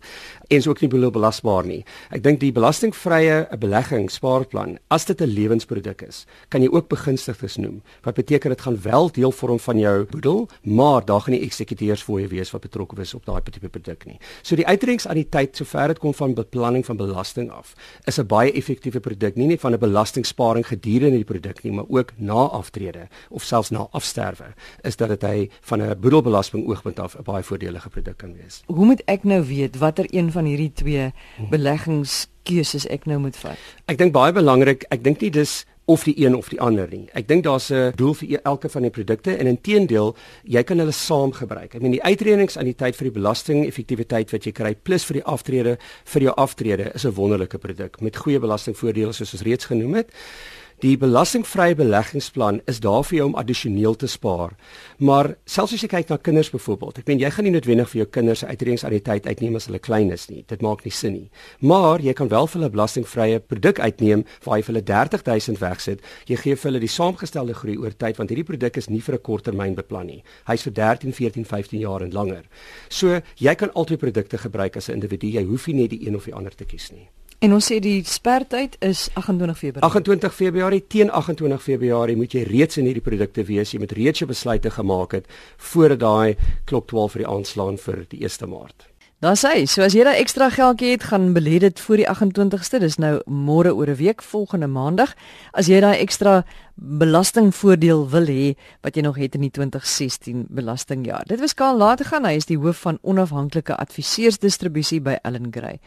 en 0.48 0.58
is 0.58 0.68
ook 0.68 0.82
nie 0.82 0.90
belasbaar 0.90 1.66
nie. 1.66 1.84
Ek 2.12 2.24
dink 2.24 2.40
die 2.40 2.52
belastingvrye 2.52 3.48
belegging 3.60 4.10
spaarplan, 4.12 4.78
as 4.90 5.06
dit 5.06 5.22
'n 5.22 5.28
lewensproduk 5.28 6.02
is, 6.02 6.26
kan 6.50 6.62
jy 6.62 6.70
ook 6.72 6.88
begunstigdes 6.90 7.58
noem. 7.58 7.82
Wat 8.04 8.16
beteken 8.16 8.50
dit 8.50 8.62
gaan 8.62 8.82
wel 8.82 9.12
deel 9.12 9.32
vorm 9.32 9.60
van 9.60 9.80
jou 9.80 10.06
boedel, 10.06 10.48
maar 10.64 11.06
daar 11.06 11.22
gaan 11.22 11.34
nie 11.34 11.44
eksekuteurs 11.44 12.04
voor 12.04 12.20
jou 12.20 12.30
wees 12.30 12.52
wat 12.52 12.62
betrokke 12.62 13.02
is 13.02 13.14
op 13.14 13.26
daai 13.26 13.42
tipe 13.44 13.70
produk 13.70 14.06
nie. 14.06 14.20
So 14.42 14.56
die 14.56 14.66
uitredingsaanniteit 14.66 15.56
sover 15.56 15.88
dit 15.88 16.00
kom 16.00 16.14
van 16.14 16.34
beplanning 16.34 16.86
van 16.86 16.98
belasting 16.98 17.52
af, 17.52 17.74
is 18.06 18.20
'n 18.20 18.26
baie 18.26 18.52
effektiewe 18.52 19.00
produk, 19.00 19.36
nie 19.36 19.48
net 19.48 19.60
van 19.60 19.74
'n 19.74 19.80
belastingsparing 19.80 20.66
gedurende 20.66 21.18
die 21.18 21.24
produk 21.24 21.64
nie, 21.64 21.74
maar 21.74 21.86
ook 21.90 22.12
na 22.18 22.34
aftrede 22.34 23.08
of 23.30 23.44
selfs 23.44 23.70
na 23.70 23.88
afsterwe 23.92 24.54
is 24.84 24.96
dat 24.96 25.10
dit 25.10 25.22
hy 25.22 25.50
van 25.62 25.82
'n 25.82 26.00
boedelbelasting 26.00 26.68
oogpunt 26.68 27.00
af 27.00 27.16
'n 27.18 27.24
baie 27.24 27.44
voordelige 27.44 27.90
produk 27.90 28.18
kan 28.18 28.34
wees. 28.34 28.64
Hoe 28.66 28.86
moet 28.86 29.02
ek 29.06 29.24
nou 29.24 29.44
weet 29.44 29.78
watter 29.78 30.06
een 30.10 30.32
van 30.38 30.50
hierdie 30.50 30.72
twee 30.78 31.10
beleggingskeuses 31.52 32.86
ek 32.94 33.10
nou 33.10 33.20
moet 33.26 33.38
vat? 33.42 33.58
Ek 33.90 33.98
dink 33.98 34.14
baie 34.16 34.36
belangrik, 34.36 34.86
ek 34.94 35.04
dink 35.04 35.26
nie 35.26 35.34
dis 35.34 35.64
of 35.88 36.04
die 36.04 36.18
een 36.20 36.36
of 36.36 36.50
die 36.52 36.60
ander 36.60 36.88
nie. 36.92 37.06
Ek 37.16 37.28
dink 37.28 37.46
daar's 37.46 37.72
'n 37.72 37.94
doel 37.96 38.14
vir 38.14 38.28
e- 38.30 38.42
elke 38.44 38.70
van 38.70 38.82
die 38.82 38.92
produkte 38.92 39.38
en 39.38 39.48
inteendeel, 39.48 40.16
jy 40.44 40.64
kan 40.64 40.78
hulle 40.80 40.92
saam 40.92 41.32
gebruik. 41.32 41.76
Ek 41.76 41.82
meen 41.82 41.92
die 41.92 42.04
uitredings 42.04 42.58
aan 42.58 42.66
die 42.66 42.76
tyd 42.76 42.96
vir 42.96 43.04
die 43.04 43.20
belasting 43.20 43.66
effektiwiteit 43.66 44.32
wat 44.32 44.44
jy 44.44 44.52
kry 44.52 44.76
plus 44.76 45.06
vir 45.06 45.14
die 45.14 45.24
aftrede 45.24 45.78
vir 46.04 46.22
jou 46.22 46.34
aftrede 46.36 46.92
is 46.94 47.06
'n 47.06 47.14
wonderlike 47.14 47.58
produk 47.58 48.02
met 48.02 48.16
goeie 48.16 48.40
belastingvoordele 48.40 49.14
soos 49.14 49.34
ons 49.34 49.44
reeds 49.44 49.66
genoem 49.66 49.94
het. 49.94 50.12
Die 50.78 50.94
belastingvrye 50.94 51.74
beleggingsplan 51.74 52.60
is 52.70 52.78
daar 52.86 53.02
vir 53.10 53.16
jou 53.18 53.24
om 53.32 53.38
addisioneel 53.42 53.96
te 53.98 54.06
spaar. 54.06 54.52
Maar 55.02 55.32
selfs 55.50 55.74
as 55.74 55.82
jy 55.82 55.88
kyk 55.90 56.12
na 56.14 56.20
kinders 56.22 56.52
byvoorbeeld, 56.54 57.00
ek 57.02 57.10
meen 57.10 57.24
jy 57.24 57.32
gaan 57.34 57.50
nie 57.50 57.54
noodwendig 57.56 57.90
vir 57.90 58.00
jou 58.04 58.08
kinders 58.20 58.44
uitredingsariteit 58.46 59.26
uitneem 59.26 59.58
as 59.58 59.66
hulle 59.72 59.82
klein 59.82 60.14
is 60.14 60.28
nie. 60.30 60.44
Dit 60.46 60.62
maak 60.62 60.86
nie 60.86 60.94
sin 60.94 61.16
nie. 61.16 61.32
Maar 61.66 62.06
jy 62.06 62.14
kan 62.14 62.30
wel 62.30 62.46
vir 62.46 62.60
hulle 62.60 62.72
belastingvrye 62.78 63.42
produk 63.50 63.82
uitneem 63.82 64.22
waar 64.46 64.62
jy 64.62 64.70
vir 64.70 64.74
hulle 64.76 64.86
30000 64.94 65.62
wegsit. 65.66 66.08
Jy 66.30 66.42
gee 66.46 66.62
vir 66.62 66.70
hulle 66.70 66.86
die 66.86 66.94
saamgestelde 67.00 67.58
groei 67.58 67.82
oor 67.82 67.98
tyd 67.98 68.22
want 68.22 68.30
hierdie 68.30 68.46
produk 68.54 68.78
is 68.78 68.94
nie 68.94 69.02
vir 69.02 69.18
'n 69.18 69.26
korttermyn 69.26 69.74
beplan 69.74 70.06
nie. 70.14 70.24
Hy's 70.46 70.62
vir 70.62 70.74
13, 70.78 71.12
14, 71.12 71.46
15 71.46 71.80
jaar 71.82 72.04
en 72.04 72.14
langer. 72.14 72.46
So 72.90 73.20
jy 73.40 73.56
kan 73.56 73.74
altyd 73.74 73.98
produkte 73.98 74.38
gebruik 74.38 74.78
as 74.78 74.90
'n 74.90 75.02
individu. 75.02 75.26
Jy 75.26 75.44
hoef 75.44 75.68
nie 75.68 75.82
net 75.82 75.90
die 75.90 76.06
een 76.06 76.16
of 76.16 76.26
die 76.26 76.36
ander 76.36 76.54
te 76.54 76.66
kies 76.66 76.92
nie. 76.92 77.10
En 77.46 77.54
ons 77.54 77.62
sê 77.70 77.78
die 77.78 78.00
spertyd 78.02 78.80
is 78.82 79.04
28 79.14 79.58
Februarie. 79.60 79.86
28 79.86 80.34
Februarie 80.34 80.82
teen 80.90 81.12
28 81.14 81.62
Februarie 81.62 82.18
moet 82.18 82.34
jy 82.34 82.42
reeds 82.50 82.80
in 82.82 82.90
hierdie 82.90 83.04
produkte 83.06 83.46
wees. 83.46 83.76
Jy 83.76 83.84
moet 83.84 83.94
reeds 83.94 84.24
jou 84.24 84.30
besluite 84.30 84.72
gemaak 84.74 85.14
het 85.20 85.30
voordat 85.70 86.02
daai 86.02 86.54
klok 86.66 86.90
12 86.90 87.14
vir 87.14 87.24
die 87.24 87.32
aanslaan 87.36 87.78
vir 87.78 88.06
die 88.10 88.24
1 88.26 88.50
Maart. 88.50 88.88
Daar 89.22 89.38
sê, 89.38 89.64
so 89.66 89.82
as 89.82 89.94
jy 89.98 90.04
daai 90.06 90.20
ekstra 90.20 90.50
geldjie 90.54 90.92
het, 90.96 91.08
gaan 91.10 91.32
belê 91.34 91.58
dit 91.62 91.80
voor 91.82 92.02
die 92.02 92.10
28ste. 92.10 92.82
Dis 92.82 92.98
nou 93.02 93.16
môre 93.26 93.74
oor 93.74 93.90
'n 93.90 93.98
week, 93.98 94.22
volgende 94.22 94.68
maandag. 94.68 95.14
As 95.54 95.68
jy 95.68 95.80
daai 95.82 95.98
ekstra 96.02 96.44
belastingvoordeel 96.78 98.10
wil 98.10 98.26
hê 98.30 98.54
wat 98.86 98.96
jy 98.96 99.02
nog 99.02 99.18
het 99.18 99.34
in 99.36 99.42
die 99.42 99.52
2016 99.52 100.46
belastingjaar. 100.54 101.26
Dit 101.26 101.40
was 101.42 101.54
Karl 101.58 101.78
Lategan, 101.78 102.26
hy 102.26 102.34
is 102.38 102.46
die 102.46 102.58
hoof 102.58 102.78
van 102.86 103.00
onafhanklike 103.02 103.76
adviseursdistribusie 103.76 105.02
by 105.02 105.18
Allen 105.26 105.48
Gray. 105.52 105.80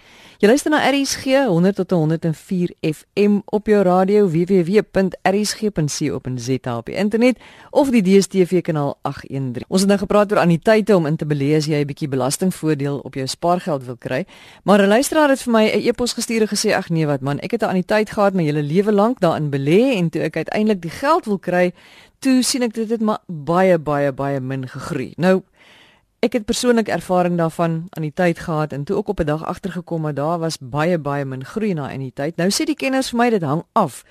Jy 0.43 0.49
luister 0.51 0.71
na 0.73 0.91
RSG 0.91 1.25
100 1.47 1.77
tot 1.79 1.91
104 1.95 2.75
FM 2.83 3.39
op 3.55 3.67
jou 3.71 3.83
radio 3.87 4.27
www.rsg.co.za 4.31 5.19
op 6.77 6.87
die 6.91 6.97
internet 6.99 7.37
of 7.71 7.91
die 7.95 8.03
DStv 8.03 8.61
kanaal 8.67 8.99
813. 9.07 9.65
Ons 9.69 9.81
het 9.87 9.91
nou 9.91 10.01
gepraat 10.03 10.33
oor 10.33 10.43
anniteite 10.43 10.97
om 10.97 11.07
in 11.07 11.17
te 11.21 11.27
belê 11.29 11.55
as 11.57 11.67
jy 11.71 11.81
'n 11.81 11.87
bietjie 11.87 12.09
belastingvoordeel 12.09 12.99
op 12.99 13.15
jou 13.15 13.27
spaargeld 13.27 13.85
wil 13.85 13.97
kry. 13.97 14.27
Maar 14.65 14.83
'n 14.83 14.89
luisteraar 14.89 15.29
het 15.29 15.43
vir 15.43 15.53
my 15.53 15.65
'n 15.71 15.81
e-pos 15.87 16.13
gestuur 16.13 16.41
en 16.41 16.49
gesê 16.49 16.75
ag 16.75 16.89
nee 16.91 17.07
wat 17.07 17.21
man, 17.21 17.39
ek 17.39 17.51
het 17.51 17.63
'n 17.63 17.69
anniteit 17.69 18.11
gehad 18.11 18.35
my 18.35 18.43
hele 18.43 18.63
lewe 18.63 18.93
lank 18.93 19.21
daarin 19.21 19.51
belê 19.51 19.97
en 19.97 20.11
toe 20.11 20.23
ek 20.23 20.37
uiteindelik 20.37 20.80
die 20.83 20.91
geld 20.91 21.25
wil 21.25 21.39
kry, 21.39 21.73
toe 22.19 22.43
sien 22.43 22.63
ek 22.63 22.75
dit 22.75 22.91
het 22.91 23.01
maar 23.01 23.21
baie 23.27 23.79
baie 23.79 24.13
baie 24.13 24.41
min 24.41 24.69
gegroei. 24.69 25.13
Nou 25.17 25.43
ek 26.21 26.33
het 26.37 26.45
persoonlik 26.45 26.89
ervaring 26.93 27.39
daarvan 27.39 27.87
aan 27.97 28.05
die 28.05 28.13
tyd 28.13 28.39
gehad 28.45 28.73
en 28.77 28.85
toe 28.85 28.97
ook 28.97 29.09
op 29.09 29.21
'n 29.21 29.27
dag 29.27 29.45
agtergekom 29.45 30.03
dat 30.03 30.17
daar 30.17 30.39
was 30.39 30.59
baie 30.61 30.99
baie 30.99 31.25
min 31.25 31.45
groei 31.45 31.73
na 31.75 31.91
in 31.91 32.01
die 32.01 32.13
tyd. 32.13 32.37
Nou 32.37 32.49
sê 32.51 32.65
die 32.65 32.77
kenners 32.77 33.11
vir 33.11 33.19
my 33.19 33.31
dit 33.31 33.43
hang 33.43 33.63
af 33.73 34.05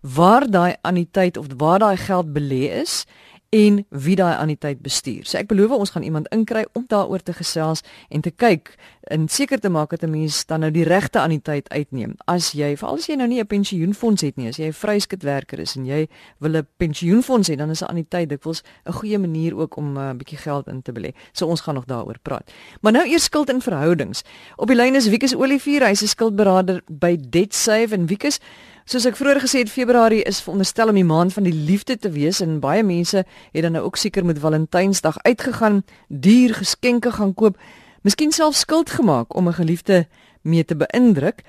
waar 0.00 0.50
daai 0.50 0.76
anniteit 0.82 1.36
of 1.36 1.46
waar 1.56 1.78
daai 1.78 1.96
geld 1.96 2.32
belê 2.32 2.68
is 2.80 3.06
en 3.54 3.84
wie 3.88 4.16
daai 4.18 4.34
anniteit 4.34 4.80
bestuur. 4.82 5.22
So 5.28 5.38
ek 5.38 5.46
belowe 5.50 5.76
ons 5.78 5.92
gaan 5.94 6.02
iemand 6.02 6.26
inkry 6.34 6.64
om 6.74 6.84
daaroor 6.90 7.22
te 7.22 7.36
gesels 7.36 7.84
en 8.10 8.24
te 8.24 8.32
kyk 8.34 8.72
en 9.14 9.28
seker 9.28 9.60
te 9.60 9.70
maak 9.70 9.90
dat 9.90 10.02
'n 10.02 10.10
mens 10.10 10.46
dan 10.46 10.60
nou 10.60 10.70
die 10.70 10.84
regte 10.84 11.20
anniteit 11.20 11.68
uitneem. 11.68 12.16
As 12.26 12.52
jy 12.52 12.76
veral 12.76 12.96
as 12.96 13.06
jy 13.06 13.14
nou 13.14 13.28
nie 13.28 13.40
'n 13.40 13.46
pensioenfonds 13.46 14.22
het 14.22 14.36
nie, 14.36 14.48
as 14.48 14.56
jy 14.56 14.66
'n 14.66 14.72
vryskutwerker 14.72 15.58
is 15.58 15.76
en 15.76 15.86
jy 15.86 16.08
wil 16.38 16.56
'n 16.56 16.66
pensioenfonds 16.76 17.48
hê, 17.48 17.56
dan 17.56 17.70
is 17.70 17.82
'n 17.82 17.86
anniteit 17.86 18.28
dikwels 18.28 18.62
'n 18.86 18.92
goeie 18.92 19.18
manier 19.18 19.56
ook 19.56 19.76
om 19.76 19.92
'n 19.92 19.96
uh, 19.96 20.12
bietjie 20.12 20.38
geld 20.38 20.66
in 20.66 20.82
te 20.82 20.92
belê. 20.92 21.12
So 21.32 21.46
ons 21.46 21.60
gaan 21.60 21.74
nog 21.74 21.84
daaroor 21.84 22.18
praat. 22.22 22.52
Maar 22.80 22.92
nou 22.92 23.06
eers 23.06 23.24
skuld 23.24 23.48
en 23.48 23.60
verhoudings. 23.60 24.22
Op 24.56 24.66
die 24.66 24.76
lyn 24.76 24.94
is 24.94 25.08
Wikus 25.08 25.34
Olivier, 25.34 25.86
hy's 25.86 26.02
'n 26.02 26.06
skuldberader 26.06 26.82
by 26.90 27.16
DebtSave 27.28 27.94
en 27.94 28.06
Wikus 28.06 28.40
Soos 28.84 29.06
ek 29.08 29.14
vroeër 29.16 29.38
gesê 29.40 29.62
het, 29.62 29.70
Februarie 29.72 30.20
is 30.28 30.42
veronderstel 30.44 30.90
om 30.92 30.98
die 30.98 31.06
maand 31.08 31.32
van 31.32 31.46
die 31.46 31.54
liefde 31.56 31.94
te 31.96 32.10
wees 32.12 32.42
en 32.44 32.58
baie 32.60 32.82
mense 32.84 33.22
het 33.24 33.62
dan 33.64 33.72
nou 33.72 33.86
ook 33.86 33.96
seker 33.96 34.26
met 34.28 34.42
Valentynsdag 34.42 35.16
uitgegaan, 35.24 35.78
duur 36.08 36.52
geskenke 36.58 37.14
gaan 37.16 37.32
koop, 37.32 37.56
miskien 38.04 38.34
self 38.36 38.58
skuld 38.60 38.92
gemaak 38.92 39.32
om 39.34 39.48
'n 39.48 39.56
geliefde 39.56 40.04
mee 40.42 40.64
te 40.64 40.76
beïndruk. 40.76 41.40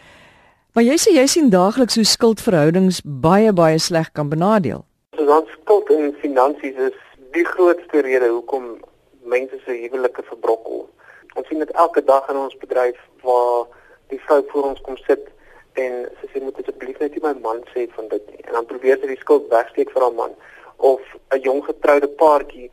Maar 0.73 0.83
jy 0.83 0.95
sê 0.95 1.11
jy 1.11 1.25
sien 1.27 1.49
daagliks 1.49 1.95
hoe 1.95 2.05
skuldverhoudings 2.05 3.01
baie 3.03 3.51
baie 3.53 3.79
sleg 3.79 4.11
kan 4.11 4.29
benadeel. 4.29 4.85
Dan 5.09 5.43
skuld 5.59 5.89
en 5.89 6.15
finansies 6.21 6.75
is 6.75 6.97
die 7.31 7.45
grootste 7.45 7.99
rede 7.99 8.29
hoekom 8.29 8.79
mense 9.23 9.59
se 9.65 9.71
huwelike 9.71 10.23
verbrokkel. 10.23 10.89
Ons 11.35 11.47
sien 11.47 11.59
dit 11.59 11.71
elke 11.71 12.03
dag 12.03 12.29
in 12.29 12.37
ons 12.37 12.57
bedryf 12.57 12.97
waar 13.21 13.67
die 14.07 14.21
vrou 14.23 14.43
voor 14.47 14.63
ons 14.63 14.81
kom 14.81 14.97
sit 14.97 15.34
en 15.83 15.93
sy 16.19 16.27
sê 16.31 16.41
moet 16.41 16.59
asseblief 16.61 16.99
net 16.99 17.15
nie 17.15 17.23
my 17.23 17.33
man 17.43 17.63
sê 17.73 17.85
van 17.95 18.07
dit 18.07 18.31
nie. 18.31 18.43
En 18.47 18.53
dan 18.59 18.65
probeer 18.65 18.99
sy 19.01 19.07
die 19.11 19.23
skuld 19.23 19.49
wegsteek 19.51 19.91
vir 19.95 20.05
haar 20.07 20.17
man 20.19 20.35
of 20.77 21.01
'n 21.35 21.41
jong 21.47 21.63
getroude 21.65 22.09
paartjie 22.21 22.69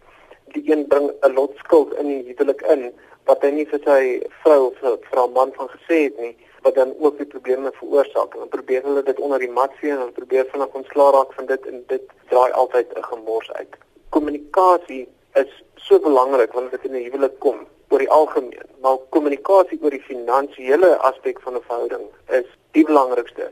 die 0.54 0.64
een 0.70 0.86
bring 0.86 1.10
'n 1.10 1.34
lot 1.34 1.52
skuld 1.64 1.92
in 2.00 2.06
die 2.06 2.22
huwelik 2.28 2.62
in 2.74 2.92
wat 3.26 3.42
hy 3.42 3.50
nie 3.50 3.66
vir 3.66 3.80
sy 3.84 4.00
vrou 4.42 4.60
of 4.66 4.78
vir 4.80 5.18
haar 5.18 5.30
man 5.30 5.52
van 5.58 5.68
gesê 5.68 6.02
het 6.04 6.18
nie 6.18 6.36
wat 6.62 6.74
dan 6.74 6.94
ook 6.98 7.18
die 7.18 7.26
probleme 7.26 7.72
veroorsaak. 7.72 8.34
En 8.34 8.38
dan 8.38 8.48
probeer 8.48 8.82
hulle 8.82 9.02
dit 9.02 9.18
onder 9.20 9.38
die 9.38 9.50
mat 9.50 9.72
sien 9.80 9.90
en 9.90 9.98
dan 9.98 10.12
probeer 10.12 10.46
hulle 10.52 10.68
ontslaa 10.72 11.10
raak 11.10 11.32
van 11.32 11.46
dit 11.46 11.66
en 11.66 11.84
dit 11.86 12.02
draai 12.28 12.52
altyd 12.52 12.94
'n 12.96 13.02
gemors 13.02 13.52
uit. 13.52 13.76
Kommunikasie 14.08 15.08
is 15.34 15.62
so 15.76 15.98
belangrik 15.98 16.52
wanneer 16.52 16.70
dit 16.70 16.84
in 16.84 16.94
'n 16.96 17.04
huwelik 17.04 17.38
kom 17.38 17.66
oor 17.88 17.98
die 17.98 18.10
algemeen, 18.10 18.68
maar 18.80 18.96
kommunikasie 19.08 19.78
oor 19.82 19.90
die 19.90 20.06
finansiële 20.08 20.96
aspek 20.96 21.40
van 21.40 21.54
'n 21.54 21.62
verhouding 21.66 22.06
is 22.28 22.46
die 22.72 22.84
belangrikste. 22.84 23.50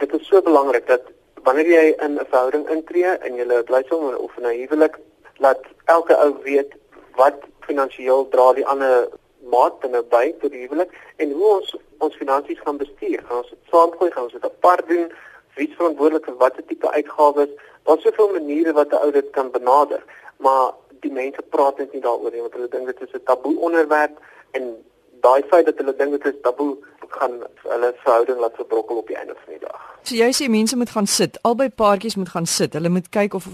Dit 0.00 0.14
is 0.14 0.26
so 0.26 0.42
belangrik 0.42 0.86
dat 0.86 1.02
wanneer 1.46 1.66
jy 1.66 1.94
in 2.04 2.18
'n 2.18 2.26
verhouding 2.30 2.68
intree 2.68 3.12
en 3.26 3.36
jy 3.36 3.62
bly 3.62 3.82
saam 3.88 4.14
of 4.14 4.36
'n 4.38 4.44
huwelik, 4.44 4.98
laat 5.38 5.62
elke 5.84 6.16
ou 6.16 6.34
weet 6.42 6.72
wat 7.16 7.38
finansiëel 7.60 8.28
dra 8.28 8.52
die 8.52 8.66
ander 8.66 9.08
maat 9.50 9.80
binne 9.80 10.02
by 10.02 10.34
tot 10.40 10.50
die 10.50 10.66
huwelik 10.66 10.90
en 11.16 11.32
hoe 11.32 11.50
ons 11.58 11.76
ons 11.98 12.16
finansies 12.16 12.60
gaan 12.64 12.76
bestuur. 12.76 13.22
Gaan 13.28 13.36
ons 13.36 13.50
dit 13.50 13.70
saamgooi, 13.70 14.10
gaan 14.10 14.22
ons 14.22 14.32
dit 14.32 14.44
apart 14.44 14.88
doen? 14.88 15.12
Wie 15.56 15.68
is 15.68 15.76
verantwoordelik 15.76 16.24
vir 16.24 16.36
watter 16.36 16.64
tipe 16.66 16.90
uitgawes? 16.90 17.48
Daar's 17.84 18.02
soveel 18.02 18.32
maniere 18.32 18.72
wat 18.72 18.92
'n 18.92 19.02
ou 19.04 19.10
dit 19.10 19.30
kan 19.30 19.50
benader, 19.50 20.02
maar 20.36 20.74
die 21.00 21.12
mense 21.12 21.42
praat 21.42 21.78
net 21.78 21.92
nie 21.92 22.02
daaroor 22.02 22.32
nie 22.32 22.40
want 22.40 22.54
hulle 22.54 22.68
dink 22.68 22.86
dit 22.86 23.00
is 23.00 23.14
'n 23.14 23.24
taboe 23.24 23.56
onderwerp 23.68 24.18
en 24.50 24.84
daai 25.26 25.42
feit 25.50 25.66
dat 25.66 25.82
hulle 25.82 25.96
dink 26.00 26.16
dit 26.16 26.32
is 26.32 26.40
taboe 26.46 26.76
gaan 27.18 27.36
hulle 27.62 27.92
verhouding 28.02 28.40
laat 28.40 28.56
verbrokkel 28.60 28.96
op 29.02 29.06
die 29.10 29.16
einde 29.16 29.34
van 29.42 29.52
die 29.54 29.62
dag. 29.62 29.82
So 30.06 30.14
jy 30.14 30.28
sê 30.38 30.46
mense 30.52 30.76
moet 30.78 30.92
gaan 30.94 31.08
sit, 31.10 31.38
albei 31.48 31.68
paartjies 31.82 32.16
moet 32.20 32.30
gaan 32.34 32.46
sit. 32.46 32.76
Hulle 32.78 32.90
moet 32.94 33.08
kyk 33.16 33.34
of 33.34 33.48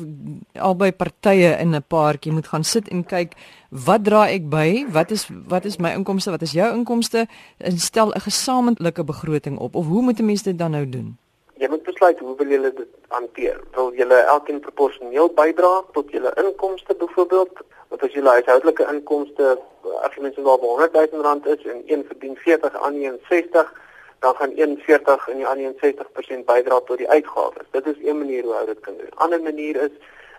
albei 0.71 0.91
partye 0.93 1.55
in 1.65 1.75
'n 1.77 1.85
paartjie 1.95 2.33
moet 2.33 2.49
gaan 2.53 2.65
sit 2.65 2.89
en 2.89 3.05
kyk 3.05 3.33
wat 3.87 4.05
dra 4.05 4.27
ek 4.29 4.51
by? 4.51 4.85
Wat 4.93 5.11
is 5.11 5.29
wat 5.55 5.65
is 5.65 5.79
my 5.79 5.95
inkomste? 5.97 6.31
Wat 6.31 6.43
is 6.43 6.53
jou 6.53 6.69
inkomste? 6.75 7.27
En 7.59 7.79
stel 7.79 8.13
'n 8.13 8.21
gesamentlike 8.21 9.05
begroting 9.05 9.59
op 9.59 9.75
of 9.75 9.87
hoe 9.87 10.03
moet 10.03 10.21
'n 10.21 10.27
mens 10.27 10.43
dit 10.43 10.59
dan 10.59 10.71
nou 10.71 10.89
doen? 10.89 11.19
Jy 11.57 11.69
moet 11.69 11.83
besluit 11.83 12.19
hoe 12.19 12.37
wil 12.37 12.49
jy 12.49 12.61
dit 12.61 12.89
hanteer? 13.09 13.61
Wil 13.75 13.93
jy 13.95 14.05
elkeen 14.09 14.61
proporsioneel 14.61 15.29
bydra 15.29 15.83
tot 15.93 16.11
jou 16.11 16.33
inkomste 16.45 16.95
byvoorbeeld? 16.95 17.53
Want 17.89 18.03
as 18.03 18.13
jy 18.13 18.23
huishoudelike 18.23 18.89
inkomste 18.93 19.59
as 20.03 20.15
jy 20.15 20.23
mens 20.23 20.37
nou 20.37 20.55
op 20.55 20.61
100 20.61 20.93
000 20.93 21.23
rand 21.23 21.47
is 21.47 21.65
en 21.65 21.83
een 21.87 22.05
verdien 22.09 22.37
40 22.37 22.77
aan 22.83 22.95
61 22.95 23.73
dan 24.23 24.35
gaan 24.35 24.51
41 24.51 25.29
en 25.29 25.37
die 25.37 25.47
ander 25.47 25.75
61% 25.75 26.45
bydra 26.47 26.81
tot 26.81 26.99
die 26.99 27.09
uitgawes. 27.11 27.67
Dit 27.71 27.87
is 27.87 27.99
een 28.03 28.19
manier 28.19 28.43
hoe 28.43 28.55
ou 28.55 28.67
dit 28.67 28.81
kan 28.81 28.97
doen. 28.97 29.07
'n 29.07 29.23
Ander 29.25 29.43
manier 29.43 29.77
is 29.77 29.95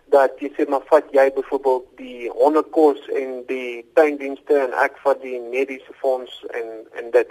dat 0.05 0.39
jy 0.39 0.49
sê 0.55 0.67
maar 0.69 0.85
vat 0.85 1.03
jy 1.11 1.33
byvoorbeeld 1.33 1.85
die 1.95 2.29
hondekos 2.29 3.07
en 3.07 3.43
die 3.45 3.85
tuindienste 3.93 4.55
en 4.55 4.73
ek 4.85 4.97
vat 5.03 5.21
die 5.21 5.39
mediese 5.39 5.93
fonds 5.93 6.45
en 6.49 6.87
en 6.91 7.11
dit 7.11 7.29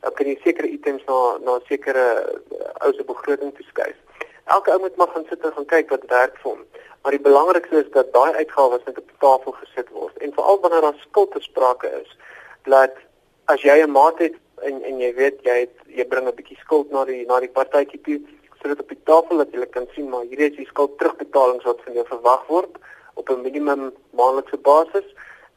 dan 0.00 0.12
kan 0.12 0.26
jy 0.26 0.38
sekere 0.42 0.68
items 0.68 1.04
na 1.08 1.20
na 1.44 1.58
sekere 1.68 2.06
uh, 2.50 2.86
ou 2.86 2.92
se 2.92 3.04
begroting 3.04 3.54
toeskuif. 3.56 3.96
Elke 4.44 4.70
ou 4.70 4.80
moet 4.80 4.96
maar 4.96 5.08
gaan 5.08 5.26
sit 5.28 5.44
en 5.44 5.52
gaan 5.52 5.66
kyk 5.66 5.90
wat 5.90 6.04
werk 6.08 6.36
vir 6.42 6.50
hom. 6.50 6.62
Maar 7.02 7.16
die 7.16 7.26
belangrikste 7.26 7.82
is 7.84 7.90
dat 7.92 8.12
daai 8.12 8.32
uitgawes 8.32 8.84
net 8.86 8.98
op 8.98 9.10
tafel 9.18 9.52
gesit 9.52 9.88
word. 9.90 10.16
En 10.18 10.32
veral 10.32 10.60
wanneer 10.60 10.80
daar 10.80 11.00
skuld 11.00 11.30
te 11.32 11.40
sprake 11.40 11.90
is, 12.00 12.16
dat 12.68 12.96
as 13.44 13.62
jy 13.62 13.76
'n 13.82 13.90
maat 13.90 14.18
het 14.18 14.34
en 14.62 14.82
en 14.82 15.00
jy 15.00 15.14
weet 15.14 15.42
jy 15.42 15.58
het 15.64 15.76
jy 15.86 16.04
bring 16.04 16.28
'n 16.28 16.34
bietjie 16.34 16.58
skuld 16.60 16.90
na 16.90 17.04
die 17.04 17.26
na 17.26 17.40
die 17.40 17.48
partytjie 17.58 18.00
toe, 18.00 18.20
sodat 18.62 18.80
op 18.80 18.88
die 18.88 19.02
tafel 19.04 19.36
dat 19.36 19.52
jy 19.52 19.66
kan 19.66 19.86
sien 19.94 20.08
maar 20.08 20.24
hierdie 20.24 20.50
is 20.50 20.56
die 20.56 20.66
skuld 20.66 20.98
terugbetalings 20.98 21.64
wat 21.64 21.80
van 21.84 21.92
jou 21.92 22.06
verwag 22.06 22.46
word 22.46 22.72
op 23.14 23.28
'n 23.28 23.42
minimum 23.42 23.92
maandelikse 24.10 24.56
basis 24.56 25.04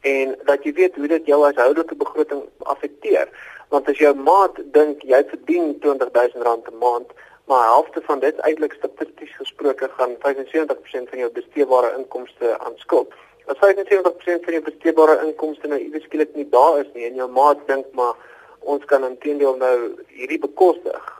en 0.01 0.35
dat 0.43 0.63
jy 0.63 0.73
weet 0.73 0.95
hoe 0.95 1.07
dit 1.07 1.25
jou 1.25 1.43
huishoudelike 1.43 1.95
begroting 1.95 2.43
affekteer. 2.59 3.29
Want 3.69 3.89
as 3.89 3.97
jou 3.97 4.13
maat 4.15 4.59
dink 4.71 5.01
jy 5.01 5.23
verdien 5.27 5.79
R20000 5.79 6.67
'n 6.71 6.77
maand, 6.79 7.11
maar 7.47 7.63
helfte 7.63 8.01
van 8.03 8.19
dit 8.19 8.39
eintlik 8.47 8.73
statisties 8.73 9.35
gesproke 9.35 9.89
gaan 9.97 10.15
75% 10.15 11.09
van 11.11 11.19
jou 11.23 11.29
besteedbare 11.31 11.93
inkomste 11.97 12.59
aan 12.59 12.75
skuld. 12.75 13.13
As 13.45 13.59
75% 13.63 14.43
van 14.45 14.53
jou 14.53 14.63
besteedbare 14.63 15.21
inkomste 15.25 15.67
nou 15.67 15.79
iewes 15.79 16.03
skielik 16.03 16.35
nie 16.35 16.47
daar 16.49 16.79
is 16.79 16.89
nie 16.93 17.07
en 17.07 17.15
jou 17.15 17.29
maat 17.31 17.61
dink 17.67 17.85
maar 17.91 18.15
ons 18.59 18.83
kan 18.85 19.05
intedeel 19.07 19.55
nou 19.61 19.75
hierdie 20.07 20.39
bekostig 20.43 21.13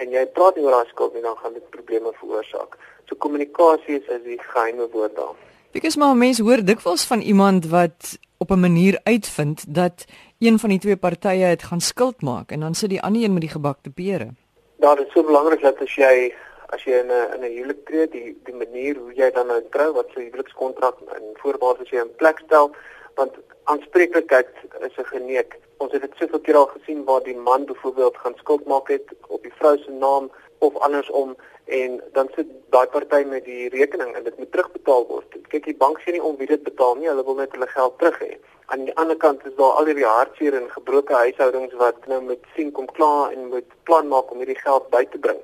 en 0.00 0.12
jy 0.12 0.24
praat 0.38 0.56
nie 0.56 0.64
oor 0.64 0.78
daai 0.78 0.92
skuld 0.92 1.12
nie 1.14 1.24
dan 1.24 1.36
gaan 1.42 1.52
dit 1.52 1.68
probleme 1.70 2.12
veroorsaak. 2.20 2.78
So 3.08 3.20
kommunikasie 3.20 4.00
is 4.00 4.08
is 4.08 4.24
die 4.24 4.40
geheime 4.40 4.88
woord 4.92 5.16
daar. 5.16 5.36
Because 5.76 5.98
maar 5.98 6.16
mense 6.16 6.42
hoor 6.42 6.64
dikwels 6.64 7.04
van 7.04 7.20
iemand 7.20 7.68
wat 7.68 8.16
op 8.38 8.50
'n 8.50 8.60
manier 8.60 9.00
uitvind 9.04 9.74
dat 9.74 10.04
een 10.38 10.58
van 10.58 10.70
die 10.70 10.78
twee 10.78 10.96
partye 10.96 11.44
het 11.52 11.62
gaan 11.62 11.80
skuld 11.80 12.22
maak 12.22 12.50
en 12.50 12.60
dan 12.60 12.74
sit 12.74 12.90
die 12.90 13.02
ander 13.02 13.22
een 13.22 13.32
met 13.32 13.40
die 13.40 13.50
gebakte 13.50 13.90
pere. 13.90 14.32
Ja, 14.78 14.94
dit 14.94 15.06
is 15.06 15.12
so 15.12 15.22
belangrik 15.24 15.60
dat 15.60 15.80
as 15.80 15.94
jy 15.96 16.34
as 16.74 16.82
jy 16.84 16.98
in 17.00 17.10
'n 17.10 17.32
in 17.34 17.44
'n 17.44 17.52
huwelik 17.56 17.84
tree, 17.86 18.08
die 18.08 18.36
die 18.44 18.54
manier 18.54 18.96
hoe 18.96 19.14
jy 19.14 19.30
dan 19.30 19.46
nou 19.46 19.62
trou, 19.70 19.92
wat 19.92 20.08
so 20.12 20.20
huwelikskontrak 20.20 20.96
en 21.16 21.22
voorwaardes 21.42 21.90
jy 21.90 22.00
in 22.00 22.16
plek 22.16 22.38
stel, 22.44 22.74
want 23.14 23.32
aanspreeklikheid 23.64 24.48
is 24.80 24.98
'n 24.98 25.04
geneek. 25.04 25.58
Ons 25.78 25.92
het 25.92 26.00
dit 26.00 26.12
soveel 26.16 26.40
keer 26.40 26.56
al 26.56 26.66
gesien 26.66 27.04
waar 27.04 27.22
die 27.22 27.36
man 27.36 27.64
byvoorbeeld 27.64 28.16
gaan 28.16 28.36
skuld 28.36 28.66
maak 28.66 28.88
het 28.88 29.08
op 29.28 29.42
die 29.42 29.52
vrou 29.58 29.78
se 29.78 29.90
naam 29.90 30.30
of 30.58 30.76
andersom 30.76 31.36
en 31.64 32.02
dan 32.12 32.28
sit 32.34 32.46
daai 32.70 32.86
party 32.86 33.24
met 33.24 33.44
die 33.44 33.68
rekening 33.68 34.14
en 34.14 34.24
dit 34.24 34.38
moet 34.38 34.52
terugbetaal 34.52 35.06
word. 35.06 35.36
Kyk, 35.48 35.64
die 35.64 35.76
bank 35.76 36.00
sê 36.00 36.12
nie 36.12 36.22
om 36.22 36.36
wie 36.36 36.46
dit 36.46 36.62
betaal 36.62 36.94
nie, 36.94 37.08
hulle 37.08 37.24
wil 37.24 37.34
net 37.34 37.52
hulle 37.52 37.66
geld 37.66 37.98
terug 37.98 38.18
hê. 38.18 38.36
Aan 38.66 38.84
die 38.84 38.94
ander 38.98 39.16
kant 39.16 39.44
is 39.46 39.54
daar 39.54 39.76
al 39.78 39.86
hierdie 39.86 40.08
hartseer 40.08 40.54
en 40.58 40.64
gebroke 40.70 41.14
huishoudings 41.14 41.74
wat 41.78 42.06
nou 42.10 42.16
met 42.22 42.46
sien 42.54 42.72
kom 42.74 42.88
klaar 42.96 43.30
en 43.30 43.44
moet 43.52 43.74
plan 43.86 44.08
maak 44.10 44.32
om 44.34 44.40
hierdie 44.42 44.58
geld 44.58 44.88
by 44.90 45.04
te 45.12 45.20
bring. 45.26 45.38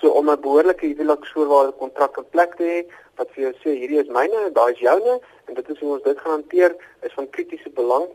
So 0.00 0.10
om 0.20 0.30
'n 0.30 0.40
behoorlike 0.46 0.86
huweliksvoorwaarde 0.86 1.72
kontrak 1.82 2.16
in 2.16 2.26
plek 2.30 2.56
te 2.56 2.64
hê 2.70 2.80
wat 3.18 3.30
vir 3.34 3.44
jou 3.44 3.52
sê 3.62 3.76
hierdie 3.78 4.00
is 4.02 4.10
myne, 4.16 4.50
daai 4.58 4.72
is 4.72 4.82
joune 4.82 5.20
en 5.46 5.54
dit 5.54 5.70
is 5.70 5.78
hoe 5.78 5.92
ons 5.92 6.02
dit 6.02 6.18
gaan 6.18 6.32
hanteer 6.32 6.74
is 7.02 7.12
van 7.12 7.30
kritiese 7.30 7.70
belang. 7.70 8.08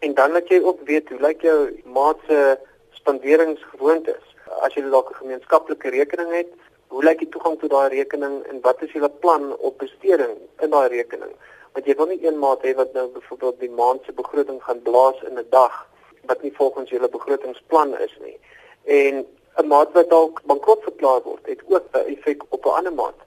En 0.00 0.14
dan 0.14 0.32
dat 0.32 0.48
jy 0.48 0.60
ook 0.62 0.80
weet 0.90 1.08
hoe 1.08 1.20
lyk 1.20 1.42
jou 1.42 1.58
maat 1.84 2.18
se 2.26 2.58
spanderingsgewoontes. 2.90 4.24
As 4.60 4.74
jy 4.74 4.82
dalk 4.90 5.10
'n 5.10 5.22
gemeenskaplike 5.22 5.88
rekening 5.88 6.32
het, 6.32 6.50
hoe 6.88 7.04
lyk 7.04 7.18
die 7.18 7.28
toegang 7.28 7.60
tot 7.60 7.70
daai 7.70 7.88
rekening 7.88 8.42
en 8.50 8.60
wat 8.60 8.82
is 8.82 8.92
julle 8.92 9.10
plan 9.10 9.56
op 9.58 9.78
besteding 9.78 10.34
in 10.58 10.70
daai 10.70 10.88
rekening? 10.88 11.30
Want 11.72 11.86
jy 11.86 11.94
wil 11.96 12.06
nie 12.06 12.26
een 12.26 12.38
maat 12.38 12.62
hê 12.62 12.74
wat 12.74 12.92
nou 12.92 13.06
byvoorbeeld 13.08 13.60
die 13.60 13.70
maand 13.70 14.04
se 14.04 14.12
begroting 14.12 14.62
gaan 14.62 14.82
blaas 14.82 15.22
in 15.22 15.38
'n 15.38 15.46
dag 15.50 15.86
wat 16.26 16.42
nie 16.42 16.52
volgens 16.56 16.90
julle 16.90 17.08
begrotingsplan 17.08 17.98
is 17.98 18.16
nie. 18.20 18.38
En 18.84 19.26
'n 19.56 19.66
maat 19.66 19.92
wat 19.92 20.10
dalk 20.10 20.42
bankrot 20.44 20.82
verklaar 20.82 21.22
word, 21.22 21.46
het 21.46 21.60
ook 21.68 21.84
'n 21.92 22.06
effek 22.14 22.42
op 22.48 22.64
'n 22.64 22.76
ander 22.78 22.94
maat. 22.94 23.18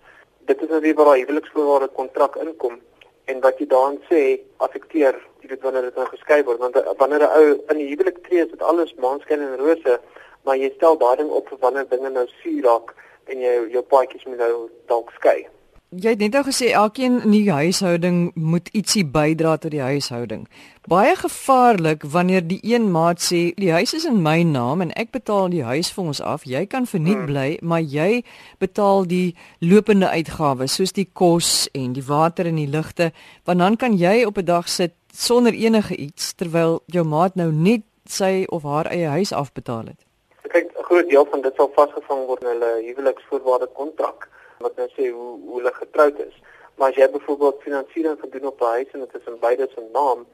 Dit 0.45 0.61
is 0.61 0.69
nou 0.69 0.81
weer 0.81 0.95
waar 0.95 1.13
die 1.13 1.25
huweliksvoorwaarde 1.25 1.87
kontrak 1.87 2.35
inkom 2.35 2.81
en 3.25 3.39
wat 3.39 3.57
jy 3.57 3.67
daarin 3.67 4.01
sê 4.09 4.39
affekteer 4.57 5.15
weet 5.47 5.61
wanneer 5.61 5.81
dit 5.81 5.95
nou 5.95 6.07
geskei 6.07 6.43
word 6.43 6.59
want 6.59 6.77
wanneer 6.97 7.23
'n 7.23 7.35
ou 7.39 7.47
in 7.71 7.77
die 7.77 7.87
huwelik 7.87 8.23
tree 8.23 8.43
is 8.43 8.51
dit 8.51 8.61
alles 8.61 8.93
maanskyn 8.95 9.41
en 9.41 9.57
rose 9.57 9.99
maar 10.43 10.57
jy 10.57 10.71
stel 10.75 10.97
daai 10.97 11.15
ding 11.15 11.29
op 11.29 11.47
vir 11.47 11.57
wanneer 11.59 11.89
dinge 11.89 12.09
nou 12.09 12.27
suur 12.27 12.63
raak 12.63 12.93
en 13.25 13.39
jy 13.39 13.53
jou 13.75 13.83
paadjies 13.83 14.25
moet 14.25 14.37
nou 14.37 14.69
dalk 14.85 15.11
skei. 15.11 15.47
Jy 15.93 16.09
het 16.15 16.21
net 16.23 16.33
nou 16.33 16.41
gesê 16.47 16.71
elkeen 16.73 17.19
in 17.21 17.33
die 17.35 17.51
huishouding 17.51 18.31
moet 18.33 18.69
ietsie 18.73 19.03
bydra 19.05 19.59
tot 19.61 19.75
die 19.75 19.81
huishouding. 19.83 20.47
Baie 20.89 21.11
gevaarlik 21.19 22.07
wanneer 22.09 22.41
die 22.47 22.57
een 22.65 22.87
maat 22.91 23.21
sê 23.21 23.41
die 23.61 23.69
huis 23.71 23.93
is 23.93 24.07
in 24.09 24.23
my 24.25 24.41
naam 24.41 24.81
en 24.81 24.93
ek 24.97 25.11
betaal 25.13 25.51
die 25.53 25.61
huis 25.61 25.91
vir 25.93 26.09
ons 26.09 26.21
af. 26.21 26.47
Jy 26.49 26.65
kan 26.71 26.89
verniet 26.89 27.19
hmm. 27.19 27.29
bly, 27.29 27.45
maar 27.61 27.85
jy 27.85 28.23
betaal 28.63 29.05
die 29.05 29.35
lopende 29.61 30.09
uitgawes 30.09 30.79
soos 30.79 30.97
die 30.97 31.05
kos 31.13 31.69
en 31.77 31.93
die 31.93 32.05
water 32.09 32.49
en 32.49 32.57
die 32.57 32.69
ligte, 32.69 33.11
want 33.45 33.61
dan 33.61 33.77
kan 33.77 33.93
jy 33.93 34.23
op 34.25 34.41
'n 34.41 34.49
dag 34.49 34.69
sit 34.69 34.97
sonder 35.13 35.53
enige 35.53 35.95
iets 35.95 36.33
terwyl 36.33 36.81
jou 36.87 37.05
maat 37.05 37.35
nou 37.35 37.51
net 37.51 37.85
sy 38.05 38.45
of 38.49 38.63
haar 38.63 38.89
eie 38.89 39.07
huis 39.07 39.31
afbetaal 39.31 39.93
het. 39.93 40.01
Kyk, 40.49 40.73
'n 40.73 40.83
groot 40.89 41.09
deel 41.09 41.25
van 41.29 41.41
dit 41.41 41.53
sal 41.55 41.71
vasgevang 41.75 42.25
word 42.25 42.41
in 42.41 42.49
hulle 42.49 42.71
huweliksvoorwaarde 42.81 43.69
kontrak 43.73 44.29
wat 44.59 44.75
nou 44.75 44.89
sê 44.89 45.09
hoe 45.09 45.39
hoe 45.45 45.57
hulle 45.57 45.73
getroud 45.73 46.19
is. 46.19 46.41
Maar 46.75 46.89
as 46.89 46.95
jy 46.95 47.09
byvoorbeeld 47.09 47.61
finansiering 47.61 48.19
gedoen 48.19 48.47
op 48.47 48.61
'n 48.61 48.73
huis 48.75 48.91
en 48.91 48.99
dit 48.99 49.15
is 49.15 49.27
in 49.27 49.39
beide 49.39 49.69
se 49.75 49.81
naam, 49.93 50.27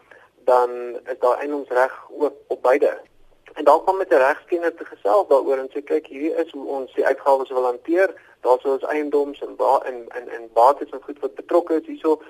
dan 0.45 0.69
is 1.05 1.19
daar 1.19 1.37
eiendomsreg 1.37 2.07
ook 2.09 2.33
op 2.47 2.61
beide. 2.61 3.01
En 3.53 3.63
dan 3.63 3.83
kom 3.83 3.97
met 3.97 4.09
'n 4.09 4.15
regskenner 4.15 4.75
te 4.75 4.85
gesels 4.85 5.27
daaroor 5.27 5.57
en 5.57 5.69
sê 5.69 5.83
kyk 5.83 6.05
hier 6.07 6.37
is 6.37 6.51
hoe 6.51 6.67
ons 6.67 6.93
die 6.93 7.05
uitgawes 7.05 7.49
wil 7.49 7.63
hanteer. 7.63 8.13
Daar's 8.41 8.63
ons 8.63 8.83
eiendoms 8.83 9.41
en 9.41 9.55
ba 9.55 9.81
en 9.85 10.05
en 10.09 10.29
en 10.29 10.49
bates 10.53 10.89
en 10.89 11.01
goed 11.01 11.19
wat 11.19 11.35
betrokke 11.35 11.73
is 11.73 11.85
hierso. 11.85 12.21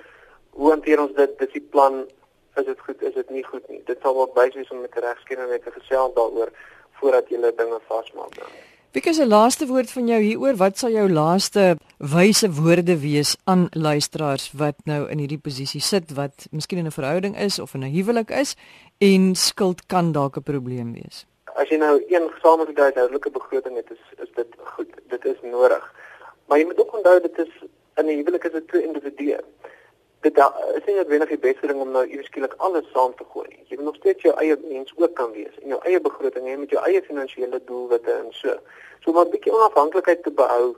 Hoe 0.50 0.70
hanteer 0.70 1.00
ons 1.00 1.14
dit? 1.14 1.38
Dis 1.38 1.52
die 1.52 1.68
plan. 1.70 2.08
Is 2.54 2.64
dit 2.64 2.80
goed? 2.80 3.02
Is 3.02 3.14
dit 3.14 3.30
nie 3.30 3.44
goed 3.44 3.68
nie? 3.68 3.82
Dit 3.84 3.98
sal 4.02 4.20
ook 4.20 4.34
basies 4.34 4.70
om 4.70 4.80
met 4.80 4.94
'n 4.94 4.98
regskenner 4.98 5.48
net 5.48 5.62
te 5.62 5.70
gesels 5.70 6.14
daaroor 6.14 6.50
voordat 6.90 7.28
jy 7.28 7.52
dinge 7.56 7.80
vasmaak. 7.86 8.34
Dan. 8.34 8.48
Wie 8.92 9.02
is 9.02 9.20
'n 9.20 9.28
laaste 9.28 9.66
woord 9.66 9.90
van 9.90 10.06
jou 10.06 10.20
hieroor? 10.20 10.56
Wat 10.56 10.78
sal 10.78 10.90
jou 10.90 11.08
laaste 11.08 11.76
wyse 11.98 12.48
woorde 12.50 12.98
wees 13.00 13.36
aan 13.44 13.68
luisteraars 13.70 14.50
wat 14.52 14.74
nou 14.84 15.08
in 15.08 15.18
hierdie 15.18 15.38
posisie 15.38 15.80
sit 15.80 16.10
wat 16.14 16.46
miskien 16.50 16.78
in 16.78 16.86
'n 16.86 16.98
verhouding 16.98 17.38
is 17.38 17.58
of 17.58 17.74
in 17.74 17.84
'n 17.84 17.94
huwelik 17.94 18.30
is 18.30 18.56
en 18.98 19.34
skuld 19.34 19.86
kan 19.86 20.12
dalk 20.12 20.36
'n 20.36 20.42
probleem 20.42 20.92
wees? 20.92 21.26
As 21.54 21.68
jy 21.68 21.76
nou 21.76 22.02
een 22.08 22.30
gesamentlike 22.34 22.80
huishoudelike 22.80 23.30
begroting 23.30 23.76
het, 23.76 23.90
is 23.90 24.02
is 24.22 24.32
dit 24.34 24.48
goed. 24.58 24.90
Dit 25.08 25.24
is 25.24 25.38
nodig. 25.42 25.94
Maar 26.46 26.58
jy 26.58 26.64
moet 26.64 26.80
ook 26.80 26.96
onthou 26.96 27.20
dit 27.20 27.38
is 27.38 27.52
in 27.96 28.06
'n 28.06 28.16
huwelik 28.16 28.44
is 28.44 28.52
dit 28.52 28.68
twee 28.68 28.82
individue 28.82 29.38
dit 30.20 30.36
is 30.76 30.84
nie 30.84 30.94
noodwendig 30.94 31.30
die 31.32 31.40
beste 31.40 31.68
ding 31.70 31.80
om 31.80 31.92
nou 31.94 32.02
eers 32.04 32.26
skielik 32.28 32.54
alles 32.66 32.88
saam 32.92 33.14
te 33.16 33.24
gooi 33.32 33.46
nie. 33.48 33.62
Jy 33.70 33.78
moet 33.78 33.86
nog 33.88 33.96
steeds 33.96 34.26
jou 34.26 34.34
eie 34.42 34.56
mens 34.66 34.92
ook 34.96 35.14
kan 35.16 35.32
wees 35.32 35.54
en 35.62 35.72
jou 35.72 35.78
eie 35.88 36.00
begroting 36.04 36.48
hê 36.48 36.56
met 36.60 36.74
jou 36.74 36.82
eie 36.84 37.00
finansiële 37.06 37.60
doelwitte 37.70 38.12
en 38.12 38.28
so. 38.36 38.56
So 39.00 39.14
om 39.14 39.20
'n 39.22 39.30
bietjie 39.32 39.52
onafhanklikheid 39.52 40.22
te 40.22 40.30
behou 40.42 40.76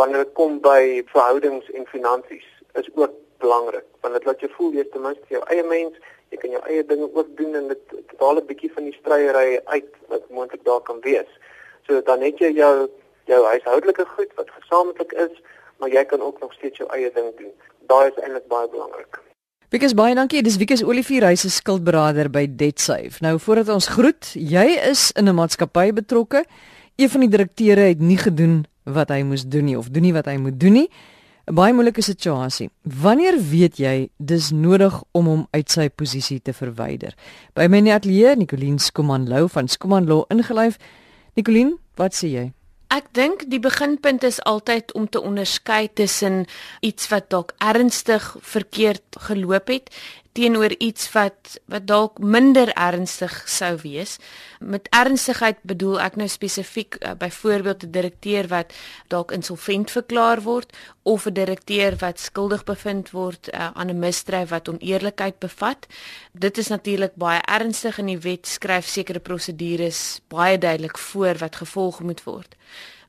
wanneer 0.00 0.24
dit 0.24 0.32
kom 0.34 0.60
by 0.60 1.02
verhoudings 1.14 1.70
en 1.70 1.86
finansies 1.86 2.48
is 2.74 2.90
ook 2.94 3.14
belangrik 3.38 3.86
want 4.00 4.14
dit 4.14 4.24
laat 4.24 4.40
jou 4.40 4.50
voel 4.56 4.72
jy 4.72 4.80
is 4.80 4.90
ten 4.90 5.02
minste 5.02 5.26
jou 5.28 5.42
eie 5.46 5.62
mens, 5.62 5.94
jy 6.30 6.36
kan 6.36 6.50
jou 6.50 6.62
eie 6.66 6.84
dinge 6.86 7.10
ook 7.14 7.36
doen 7.36 7.54
en 7.54 7.68
dit 7.68 7.84
behaal 8.18 8.36
'n 8.36 8.46
bietjie 8.46 8.72
van 8.72 8.84
die 8.84 8.98
stryery 9.00 9.60
uit 9.64 9.90
wat 10.08 10.28
moontlik 10.28 10.64
daar 10.64 10.80
kan 10.80 11.00
wees. 11.00 11.30
So 11.86 12.00
dan 12.00 12.20
het 12.20 12.38
jy 12.38 12.50
jou 12.50 12.88
jou 13.24 13.44
huishoudelike 13.44 14.06
goed 14.06 14.34
wat 14.34 14.50
gesamentlik 14.50 15.12
is, 15.12 15.42
maar 15.76 15.88
jy 15.88 16.04
kan 16.04 16.20
ook 16.20 16.40
nog 16.40 16.52
steeds 16.52 16.78
jou 16.78 16.90
eie 16.90 17.12
ding 17.12 17.36
doen 17.36 17.54
daai 17.92 18.08
is 18.10 18.18
eintlik 18.22 18.48
baie 18.50 18.68
belangrik. 18.72 19.20
Wikus 19.72 19.94
baie 19.96 20.16
dankie. 20.16 20.42
Dis 20.44 20.58
Wikus 20.60 20.82
Olivier, 20.84 21.24
hy's 21.28 21.44
'n 21.44 21.52
skuldberader 21.52 22.28
by 22.30 22.44
DebtSafe. 22.46 23.20
Nou 23.20 23.38
voordat 23.38 23.68
ons 23.68 23.88
groet, 23.88 24.34
jy 24.34 24.66
is 24.90 25.12
in 25.16 25.28
'n 25.28 25.34
maatskappy 25.34 25.92
betrokke. 25.92 26.44
Een 26.96 27.08
van 27.08 27.20
die 27.20 27.28
direkteure 27.28 27.88
het 27.88 28.00
nie 28.00 28.18
gedoen 28.18 28.66
wat 28.84 29.08
hy 29.08 29.22
moes 29.22 29.44
doen 29.44 29.64
nie 29.64 29.78
of 29.78 29.88
doen 29.88 30.02
nie 30.02 30.12
wat 30.12 30.26
hy 30.26 30.36
moet 30.36 30.60
doen 30.60 30.72
nie. 30.72 30.88
'n 31.46 31.54
Baie 31.54 31.72
moeilike 31.72 32.02
situasie. 32.02 32.70
Wanneer 32.82 33.34
weet 33.50 33.76
jy 33.76 34.10
dis 34.16 34.50
nodig 34.50 35.02
om 35.12 35.26
hom 35.26 35.46
uit 35.50 35.70
sy 35.70 35.88
posisie 35.88 36.40
te 36.40 36.52
verwyder? 36.52 37.14
By 37.54 37.66
my 37.66 37.90
ateljee, 37.90 38.36
Nicoline 38.36 38.78
Skumanlou 38.78 39.48
van 39.48 39.68
Skumanlou 39.68 40.24
ingelyf. 40.28 40.76
Nicoline, 41.34 41.76
wat 41.96 42.14
sê 42.14 42.28
jy? 42.28 42.52
Ek 42.92 43.06
dink 43.16 43.46
die 43.48 43.60
beginpunt 43.62 44.24
is 44.28 44.36
altyd 44.44 44.90
om 44.92 45.06
te 45.08 45.20
onderskei 45.24 45.86
tussen 45.96 46.42
iets 46.84 47.08
wat 47.08 47.30
dalk 47.32 47.54
ernstig 47.56 48.26
verkeerd 48.44 49.16
geloop 49.28 49.72
het 49.72 49.88
teenoor 50.32 50.74
iets 50.78 51.12
wat 51.12 51.58
wat 51.66 51.86
dalk 51.86 52.18
minder 52.18 52.72
ernstig 52.72 53.42
sou 53.46 53.76
wees. 53.82 54.16
Met 54.60 54.88
ernstigheid 54.90 55.58
bedoel 55.62 56.00
ek 56.00 56.16
nou 56.16 56.28
spesifiek 56.28 56.96
uh, 57.00 57.12
byvoorbeeld 57.18 57.84
'n 57.84 57.90
direkteur 57.90 58.48
wat 58.48 58.72
dalk 59.08 59.32
insolvent 59.32 59.90
verklaar 59.90 60.40
word 60.42 60.72
of 61.02 61.26
'n 61.26 61.32
direkteur 61.32 61.96
wat 61.98 62.20
skuldig 62.20 62.64
bevind 62.64 63.10
word 63.10 63.48
uh, 63.52 63.70
aan 63.74 63.90
'n 63.90 63.98
misdryf 63.98 64.48
wat 64.48 64.68
oneerlikheid 64.68 65.38
bevat. 65.38 65.86
Dit 66.32 66.58
is 66.58 66.68
natuurlik 66.68 67.14
baie 67.14 67.40
ernstig 67.40 67.98
en 67.98 68.06
die 68.06 68.18
wet 68.18 68.46
skryf 68.46 68.86
sekere 68.86 69.20
prosedures 69.20 70.20
baie 70.28 70.58
duidelik 70.58 70.98
voor 70.98 71.38
wat 71.38 71.56
gevolg 71.56 72.00
moet 72.00 72.24
word. 72.24 72.56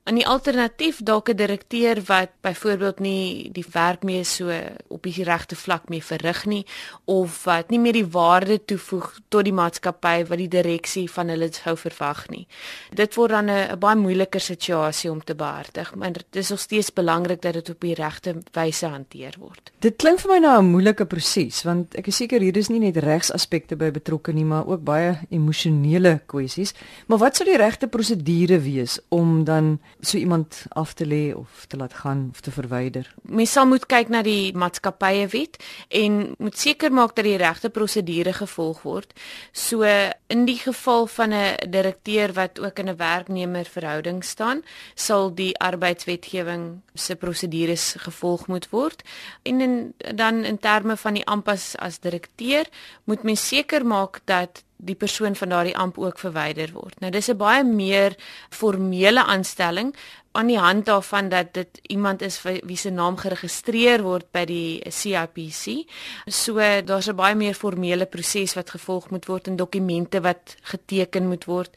En 0.04 0.18
die 0.18 0.26
alternatief 0.28 0.98
dalk 1.00 1.28
'n 1.28 1.36
direkteur 1.36 2.02
wat 2.04 2.28
byvoorbeeld 2.40 2.98
nie 2.98 3.52
die 3.52 3.64
werk 3.72 4.02
mee 4.02 4.24
so 4.24 4.52
op 4.88 5.02
die 5.02 5.24
regte 5.24 5.56
vlak 5.56 5.88
mee 5.88 6.04
verrig 6.04 6.44
nie 6.46 6.66
of 7.04 7.44
wat 7.44 7.70
nie 7.70 7.78
meer 7.78 7.92
die 7.92 8.06
waarde 8.06 8.64
toevoeg 8.64 9.18
tot 9.28 9.44
die 9.44 9.52
maatskappy 9.52 10.26
wat 10.26 10.38
die 10.38 10.48
direksie 10.48 11.10
van 11.10 11.28
hulle 11.28 11.48
sou 11.52 11.76
verwag 11.76 12.28
nie. 12.28 12.46
Dit 12.92 13.14
word 13.14 13.30
dan 13.30 13.50
'n 13.50 13.78
baie 13.78 13.96
moeiliker 13.96 14.40
situasie 14.40 15.10
om 15.10 15.24
te 15.24 15.34
behartig, 15.34 15.94
maar 15.94 16.12
dit 16.12 16.36
is 16.36 16.50
nog 16.50 16.60
steeds 16.60 16.92
belangrik 16.92 17.42
dat 17.42 17.52
dit 17.52 17.70
op 17.70 17.80
die 17.80 17.94
regte 17.94 18.36
wyse 18.52 18.86
hanteer 18.86 19.34
word. 19.38 19.72
Dit 19.78 19.96
klink 19.96 20.20
vir 20.20 20.30
my 20.32 20.38
nou 20.38 20.58
'n 20.58 20.70
moeilike 20.70 21.06
proses 21.06 21.62
want 21.62 21.94
ek 21.94 22.06
is 22.06 22.16
seker 22.16 22.40
hier 22.40 22.56
is 22.56 22.68
nie 22.68 22.80
net 22.80 22.96
regsaspekte 22.96 23.76
by 23.76 23.90
betrokke 23.90 24.32
nie, 24.32 24.44
maar 24.44 24.66
ook 24.66 24.84
baie 24.84 25.18
emosionele 25.30 26.20
kwessies. 26.26 26.74
Maar 27.06 27.18
wat 27.18 27.36
sou 27.36 27.48
die 27.48 27.56
regte 27.56 27.86
prosedure 27.86 28.60
wees 28.60 29.00
om 29.08 29.44
dan 29.44 29.80
so 30.04 30.18
iemand 30.18 30.64
af 30.68 30.92
te 30.94 31.06
lê 31.06 31.34
of 31.34 31.66
te 31.66 31.76
laat 31.76 31.94
gaan 31.94 32.28
of 32.32 32.40
te 32.40 32.50
verwyder. 32.50 33.14
Mens 33.22 33.52
sal 33.52 33.66
moet 33.66 33.86
kyk 33.86 34.08
na 34.08 34.22
die 34.22 34.52
maatskappye 34.56 35.28
wet 35.32 35.56
en 35.88 36.34
moet 36.38 36.58
seker 36.58 36.92
maak 36.92 37.14
dat 37.16 37.24
die 37.24 37.36
regte 37.40 37.70
prosedure 37.70 38.32
gevolg 38.32 38.82
word. 38.82 39.14
So 39.52 39.84
in 40.26 40.44
die 40.44 40.58
geval 40.58 41.06
van 41.06 41.32
'n 41.32 41.70
direkteur 41.70 42.32
wat 42.32 42.60
ook 42.60 42.78
in 42.78 42.88
'n 42.88 42.96
werknemer 42.96 43.64
verhouding 43.64 44.24
staan, 44.24 44.62
sal 44.94 45.34
die 45.34 45.58
arbeidswetgewing 45.58 46.80
se 46.94 47.16
prosedures 47.16 47.94
gevolg 47.98 48.46
moet 48.46 48.70
word. 48.70 49.02
En 49.42 49.60
in, 49.60 49.94
dan 50.14 50.44
in 50.44 50.58
terme 50.58 50.96
van 50.96 51.14
die 51.14 51.26
ampas 51.26 51.76
as 51.76 52.00
direkteur, 52.00 52.66
moet 53.04 53.22
mens 53.22 53.48
seker 53.48 53.86
maak 53.86 54.20
dat 54.24 54.63
die 54.76 54.94
persoon 54.94 55.36
van 55.36 55.48
daardie 55.48 55.76
amp 55.76 55.98
ook 55.98 56.18
verwyder 56.18 56.72
word. 56.72 57.00
Nou 57.00 57.10
dis 57.10 57.30
'n 57.30 57.36
baie 57.36 57.64
meer 57.64 58.16
formele 58.50 59.24
aanstelling 59.24 59.94
aan 60.32 60.46
die 60.46 60.58
hand 60.58 60.84
daarvan 60.84 61.28
dat 61.28 61.52
dit 61.54 61.78
iemand 61.82 62.22
is 62.22 62.42
wie 62.42 62.76
se 62.76 62.90
naam 62.90 63.16
geregistreer 63.16 64.02
word 64.02 64.30
by 64.30 64.44
die 64.44 64.82
CIPC. 64.90 65.86
So 66.26 66.54
daar's 66.84 67.08
'n 67.08 67.16
baie 67.16 67.34
meer 67.34 67.54
formele 67.54 68.06
proses 68.06 68.54
wat 68.54 68.70
gevolg 68.70 69.10
moet 69.10 69.26
word 69.26 69.46
en 69.46 69.56
dokumente 69.56 70.20
wat 70.20 70.56
geteken 70.62 71.28
moet 71.28 71.44
word. 71.44 71.70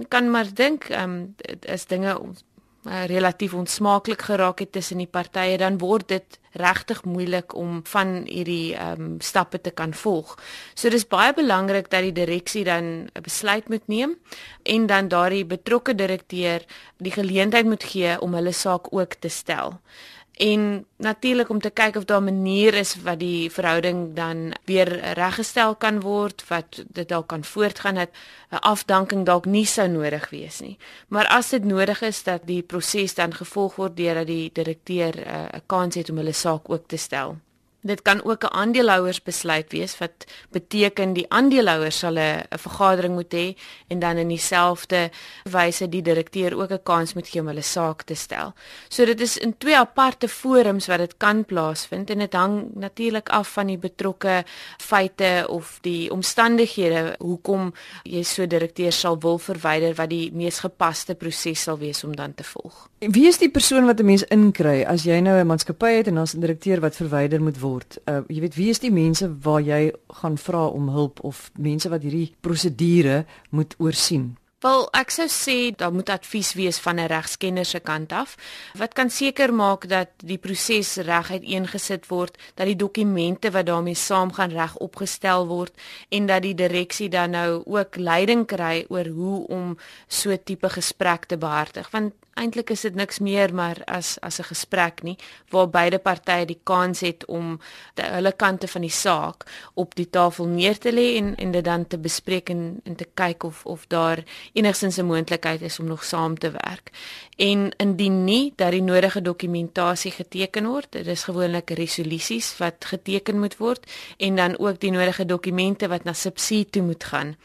Ek 0.00 0.08
kan 0.08 0.30
maar 0.30 0.54
dink, 0.54 0.88
ehm 0.88 1.10
um, 1.10 1.34
is 1.60 1.86
dinge 1.86 2.18
uh, 2.84 3.04
relatief 3.06 3.54
onsmaaklik 3.54 4.22
geraak 4.22 4.58
het 4.58 4.72
tussen 4.72 4.98
die 4.98 5.10
partye, 5.10 5.58
dan 5.58 5.78
word 5.78 6.08
dit 6.08 6.38
regtig 6.52 7.04
moeilik 7.04 7.54
om 7.54 7.80
van 7.86 8.24
hierdie 8.26 8.74
ehm 8.74 9.00
um, 9.00 9.20
stappe 9.20 9.60
te 9.60 9.70
kan 9.70 9.94
volg. 9.94 10.34
So 10.74 10.90
dis 10.90 11.06
baie 11.06 11.34
belangrik 11.34 11.90
dat 11.90 12.02
die 12.02 12.12
direksie 12.12 12.64
dan 12.64 12.84
'n 13.14 13.22
besluit 13.22 13.68
moet 13.68 13.86
neem 13.86 14.16
en 14.62 14.86
dan 14.86 15.08
daardie 15.08 15.44
betrokke 15.44 15.94
direkteur 15.94 16.64
die 16.96 17.12
geleentheid 17.12 17.66
moet 17.66 17.84
gee 17.84 18.20
om 18.20 18.34
hulle 18.34 18.52
saak 18.52 18.92
ook 18.92 19.14
te 19.14 19.28
stel 19.28 19.80
en 20.40 20.86
natuurlik 20.96 21.48
om 21.52 21.60
te 21.60 21.70
kyk 21.70 21.96
of 21.96 22.04
daar 22.04 22.20
'n 22.20 22.24
manier 22.24 22.74
is 22.74 22.96
wat 23.02 23.18
die 23.18 23.50
verhouding 23.50 24.14
dan 24.16 24.52
weer 24.64 25.12
reggestel 25.12 25.74
kan 25.74 26.00
word 26.00 26.44
wat 26.48 26.84
dit 26.88 27.08
dalk 27.08 27.26
kan 27.26 27.44
voortgaan 27.44 27.94
dat 27.94 28.08
'n 28.50 28.56
afdanking 28.56 29.26
dalk 29.26 29.44
nie 29.44 29.66
sou 29.66 29.88
nodig 29.88 30.30
wees 30.30 30.60
nie. 30.60 30.78
Maar 31.08 31.26
as 31.26 31.48
dit 31.50 31.64
nodig 31.64 32.00
is 32.02 32.22
dat 32.22 32.40
die 32.44 32.62
proses 32.62 33.14
dan 33.14 33.34
gevolg 33.34 33.76
word 33.76 33.96
deurdat 33.96 34.26
die 34.26 34.50
direkteur 34.52 35.22
eh, 35.22 35.34
'n 35.34 35.54
uh, 35.54 35.60
kans 35.66 35.94
het 35.94 36.10
om 36.10 36.16
hulle 36.16 36.32
saak 36.32 36.70
ook 36.70 36.88
te 36.88 36.96
stel 36.96 37.36
Dit 37.82 38.02
kan 38.02 38.24
ook 38.24 38.44
'n 38.44 38.52
aandeelhouersbesluit 38.52 39.72
wees 39.72 39.98
wat 39.98 40.26
beteken 40.50 41.12
die 41.12 41.26
aandeelhouers 41.28 41.98
sal 41.98 42.18
'n 42.18 42.42
vergadering 42.50 43.14
moet 43.14 43.32
hê 43.34 43.56
en 43.88 43.98
dan 43.98 44.16
in 44.16 44.28
dieselfde 44.28 45.10
wyse 45.50 45.88
die 45.88 46.02
direkteur 46.02 46.56
ook 46.60 46.70
'n 46.70 46.82
kans 46.82 47.14
moet 47.14 47.28
gee 47.28 47.40
om 47.40 47.46
hulle 47.46 47.62
saak 47.62 48.02
te 48.02 48.14
stel. 48.14 48.52
So 48.88 49.04
dit 49.04 49.20
is 49.20 49.38
in 49.38 49.58
twee 49.58 49.76
aparte 49.76 50.28
forums 50.28 50.86
wat 50.86 50.98
dit 50.98 51.16
kan 51.16 51.44
plaasvind 51.44 52.10
en 52.10 52.18
dit 52.18 52.32
hang 52.32 52.70
natuurlik 52.74 53.28
af 53.28 53.52
van 53.52 53.66
die 53.66 53.78
betrokke 53.78 54.44
feite 54.78 55.46
of 55.48 55.78
die 55.80 56.10
omstandighede 56.10 57.14
hoekom 57.18 57.74
jy 58.02 58.22
so 58.22 58.46
direkteur 58.46 58.92
sal 58.92 59.18
wil 59.18 59.38
verwyder 59.38 59.94
wat 59.94 60.10
die 60.10 60.32
mees 60.32 60.58
gepaste 60.58 61.14
proses 61.14 61.62
sal 61.62 61.78
wees 61.78 62.04
om 62.04 62.16
dan 62.16 62.34
te 62.34 62.44
volg. 62.44 62.88
Wie 62.98 63.26
is 63.26 63.38
die 63.38 63.50
persoon 63.50 63.86
wat 63.86 64.00
'n 64.00 64.04
mens 64.04 64.22
inkry 64.22 64.82
as 64.82 65.02
jy 65.02 65.20
nou 65.20 65.40
'n 65.40 65.46
maatskappy 65.46 65.96
het 65.96 66.06
en 66.06 66.18
ons 66.18 66.34
'n 66.34 66.40
direkteur 66.40 66.80
wat 66.80 66.96
verwyder 66.96 67.40
moet 67.40 67.58
word? 67.60 67.69
Uh 67.78 68.22
jy 68.28 68.40
weet 68.40 68.58
wie 68.58 68.70
is 68.70 68.82
die 68.82 68.92
mense 68.92 69.28
waar 69.42 69.60
jy 69.60 69.92
gaan 70.22 70.38
vra 70.38 70.66
om 70.66 70.88
hulp 70.88 71.24
of 71.24 71.50
mense 71.58 71.88
wat 71.88 72.02
hierdie 72.02 72.34
prosedure 72.40 73.24
moet 73.50 73.74
oorsien? 73.78 74.36
Wel, 74.60 74.82
ek 74.92 75.08
sou 75.08 75.24
sê 75.32 75.54
daar 75.72 75.92
moet 75.96 76.10
advies 76.12 76.50
wees 76.52 76.78
van 76.84 76.98
'n 77.00 77.08
regskenner 77.08 77.64
se 77.64 77.80
kant 77.80 78.12
af 78.12 78.36
wat 78.76 78.92
kan 78.92 79.10
seker 79.10 79.54
maak 79.54 79.88
dat 79.88 80.10
die 80.16 80.36
proses 80.36 80.96
reg 80.96 81.30
uiteengesit 81.30 82.04
word, 82.08 82.36
dat 82.54 82.66
die 82.66 82.76
dokumente 82.76 83.50
wat 83.50 83.66
daarmee 83.66 83.94
saamgaan 83.94 84.52
reg 84.52 84.76
opgestel 84.76 85.46
word 85.46 85.72
en 86.10 86.26
dat 86.26 86.42
die 86.42 86.54
direksie 86.54 87.08
dan 87.08 87.30
nou 87.30 87.62
ook 87.64 87.96
leiding 87.96 88.46
kry 88.46 88.84
oor 88.88 89.06
hoe 89.06 89.46
om 89.48 89.78
so 90.08 90.36
tipe 90.36 90.68
gesprek 90.68 91.24
te 91.24 91.38
behartig. 91.38 91.90
Want 91.90 92.12
eintlik 92.34 92.70
is 92.70 92.80
dit 92.86 92.94
niks 92.94 93.18
meer 93.18 93.54
maar 93.54 93.82
as 93.86 94.18
as 94.20 94.38
'n 94.40 94.48
gesprek 94.52 95.02
nie 95.02 95.16
waar 95.50 95.68
beide 95.68 95.98
partye 95.98 96.46
die 96.46 96.60
kans 96.62 97.00
het 97.00 97.24
om 97.26 97.60
die, 97.94 98.04
hulle 98.04 98.32
kante 98.32 98.68
van 98.68 98.80
die 98.80 98.90
saak 98.90 99.44
op 99.74 99.94
die 99.94 100.10
tafel 100.10 100.46
neer 100.46 100.78
te 100.78 100.92
lê 100.92 101.16
en 101.16 101.34
en 101.36 101.50
dit 101.50 101.64
dan 101.64 101.86
te 101.86 101.98
bespreek 101.98 102.48
en 102.50 102.80
en 102.84 102.96
te 102.96 103.08
kyk 103.14 103.42
of 103.42 103.66
of 103.66 103.86
daar 103.86 104.24
enigstens 104.52 104.98
'n 104.98 105.06
moontlikheid 105.06 105.62
is 105.62 105.78
om 105.78 105.86
nog 105.86 106.04
saam 106.04 106.38
te 106.38 106.50
werk. 106.50 106.90
En 107.36 107.72
indien 107.76 108.24
nie 108.24 108.52
dat 108.56 108.70
die 108.70 108.82
nodige 108.82 109.22
dokumentasie 109.22 110.10
geteken 110.10 110.66
word, 110.66 110.86
dit 110.92 111.06
is 111.06 111.24
gewoonlik 111.24 111.70
resolusies 111.70 112.58
wat 112.58 112.84
geteken 112.84 113.38
moet 113.38 113.56
word 113.56 113.86
en 114.16 114.36
dan 114.36 114.58
ook 114.58 114.80
die 114.80 114.90
nodige 114.90 115.24
dokumente 115.24 115.88
wat 115.88 116.04
na 116.04 116.12
subsidie 116.12 116.70
toe 116.70 116.82
moet 116.82 117.04
gaan 117.04 117.36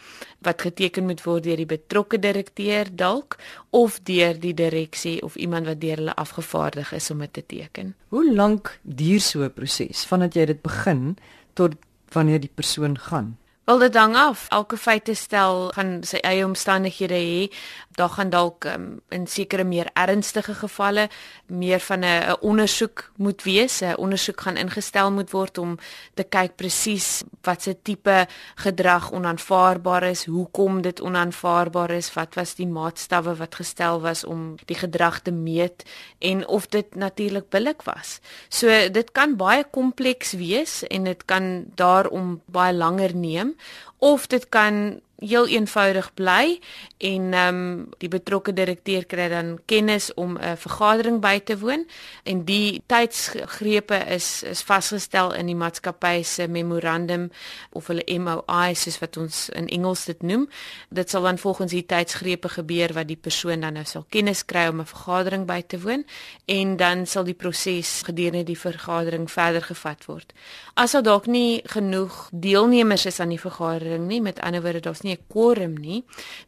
wat 0.46 0.62
geteken 0.62 1.06
moet 1.06 1.24
word 1.26 1.44
deur 1.44 1.58
die 1.58 1.70
betrokke 1.70 2.20
direkteur 2.20 2.90
dalk 2.92 3.38
of 3.70 4.00
deur 4.08 4.40
die 4.40 4.54
direksie 4.54 5.22
of 5.26 5.36
iemand 5.36 5.66
wat 5.66 5.82
deur 5.82 6.02
hulle 6.02 6.16
afgevaardig 6.16 6.94
is 6.94 7.10
om 7.12 7.24
dit 7.26 7.34
te 7.34 7.44
teken. 7.46 7.96
Hoe 8.10 8.26
lank 8.34 8.80
duur 8.82 9.22
so 9.22 9.44
'n 9.44 9.54
proses 9.54 10.06
vandat 10.06 10.36
jy 10.36 10.46
dit 10.46 10.62
begin 10.62 11.18
tot 11.54 11.74
wanneer 12.14 12.40
die 12.40 12.56
persoon 12.56 12.98
gaan? 12.98 13.38
Wel 13.66 13.80
dit 13.80 13.96
hang 13.96 14.16
af. 14.16 14.46
Elke 14.50 14.78
feite 14.78 15.14
stel 15.14 15.72
gaan 15.74 16.04
sy 16.06 16.20
eie 16.22 16.46
omstandighede 16.46 17.18
hê. 17.18 17.48
Daar 17.96 18.10
gaan 18.10 18.30
dalk 18.30 18.64
um, 18.64 19.00
in 19.10 19.28
sekere 19.28 19.64
meer 19.64 19.88
ernstige 19.94 20.54
gevalle 20.54 21.10
meer 21.48 21.80
van 21.80 22.04
'n 22.04 22.36
ondersoek 22.42 23.12
moet 23.16 23.44
wees. 23.44 23.82
'n 23.82 23.96
Ondersoek 23.96 24.42
gaan 24.42 24.58
ingestel 24.58 25.12
moet 25.12 25.32
word 25.32 25.58
om 25.58 25.78
te 26.14 26.24
kyk 26.24 26.56
presies 26.56 27.24
wat 27.42 27.62
se 27.62 27.82
tipe 27.82 28.28
gedrag 28.56 29.12
onaanvaarbaar 29.12 30.04
is, 30.04 30.26
hoekom 30.26 30.82
dit 30.82 31.02
onaanvaarbaar 31.02 31.92
is, 31.92 32.14
wat 32.14 32.36
was 32.36 32.56
die 32.56 32.68
maatstawwe 32.68 33.36
wat 33.36 33.56
gestel 33.56 34.02
was 34.02 34.24
om 34.24 34.56
die 34.66 34.78
gedrag 34.78 35.20
te 35.20 35.32
meet 35.32 35.84
en 36.20 36.48
of 36.48 36.68
dit 36.68 36.96
natuurlik 36.96 37.50
billik 37.50 37.82
was. 37.82 38.20
So 38.50 38.68
dit 38.90 39.12
kan 39.12 39.36
baie 39.36 39.64
kompleks 39.72 40.32
wees 40.32 40.84
en 40.84 41.04
dit 41.04 41.26
kan 41.26 41.66
daarom 41.76 42.42
baie 42.46 42.74
langer 42.74 43.16
neem 43.16 43.56
of 43.98 44.28
dit 44.28 44.50
kan 44.50 45.02
heel 45.20 45.48
eenvoudig 45.48 46.14
bly 46.14 46.60
en 46.98 47.34
ehm 47.34 47.56
um, 47.56 47.90
die 47.98 48.10
betrokke 48.10 48.54
direkteur 48.54 49.06
kry 49.06 49.28
dan 49.30 49.60
kennis 49.66 50.14
om 50.14 50.38
'n 50.38 50.58
vergadering 50.58 51.22
by 51.22 51.40
te 51.40 51.58
woon 51.58 51.88
en 52.24 52.44
die 52.46 52.82
tydsgrepe 52.86 53.96
is 53.96 54.44
is 54.44 54.62
vasgestel 54.62 55.34
in 55.34 55.46
die 55.46 55.56
maatskappy 55.56 56.24
se 56.24 56.48
memorandum 56.48 57.32
of 57.72 57.88
hulle 57.88 58.20
MOI 58.20 58.74
soos 58.76 59.00
wat 59.00 59.18
ons 59.18 59.50
in 59.50 59.68
Engels 59.68 60.06
dit 60.06 60.22
noem. 60.22 60.50
Dit 60.90 61.10
sal 61.10 61.22
dan 61.22 61.38
volgens 61.38 61.72
die 61.72 61.86
tydsgrepe 61.86 62.50
gebeur 62.50 62.94
wat 62.94 63.08
die 63.08 63.20
persoon 63.22 63.60
dan 63.60 63.74
nou 63.74 63.86
sal 63.86 64.06
kennis 64.10 64.46
kry 64.46 64.68
om 64.68 64.80
'n 64.80 64.86
vergadering 64.86 65.46
by 65.46 65.62
te 65.62 65.80
woon 65.80 66.06
en 66.46 66.78
dan 66.78 67.06
sal 67.06 67.24
die 67.24 67.34
proses 67.34 68.02
gedurende 68.06 68.44
die 68.44 68.60
vergadering 68.60 69.32
verder 69.32 69.62
gevat 69.62 70.06
word. 70.06 70.34
As 70.74 70.92
daar 70.92 71.04
dalk 71.04 71.26
nie 71.26 71.62
genoeg 71.66 72.30
deelnemers 72.32 73.06
is 73.06 73.20
aan 73.20 73.30
die 73.30 73.40
vergadering 73.40 74.08
nie 74.08 74.22
met 74.22 74.40
ander 74.40 74.62
woorde 74.62 74.80
daar's 74.80 75.05
nie 75.06 75.16
'n 75.16 75.24
quorum 75.30 75.76
nie, 75.78 76.04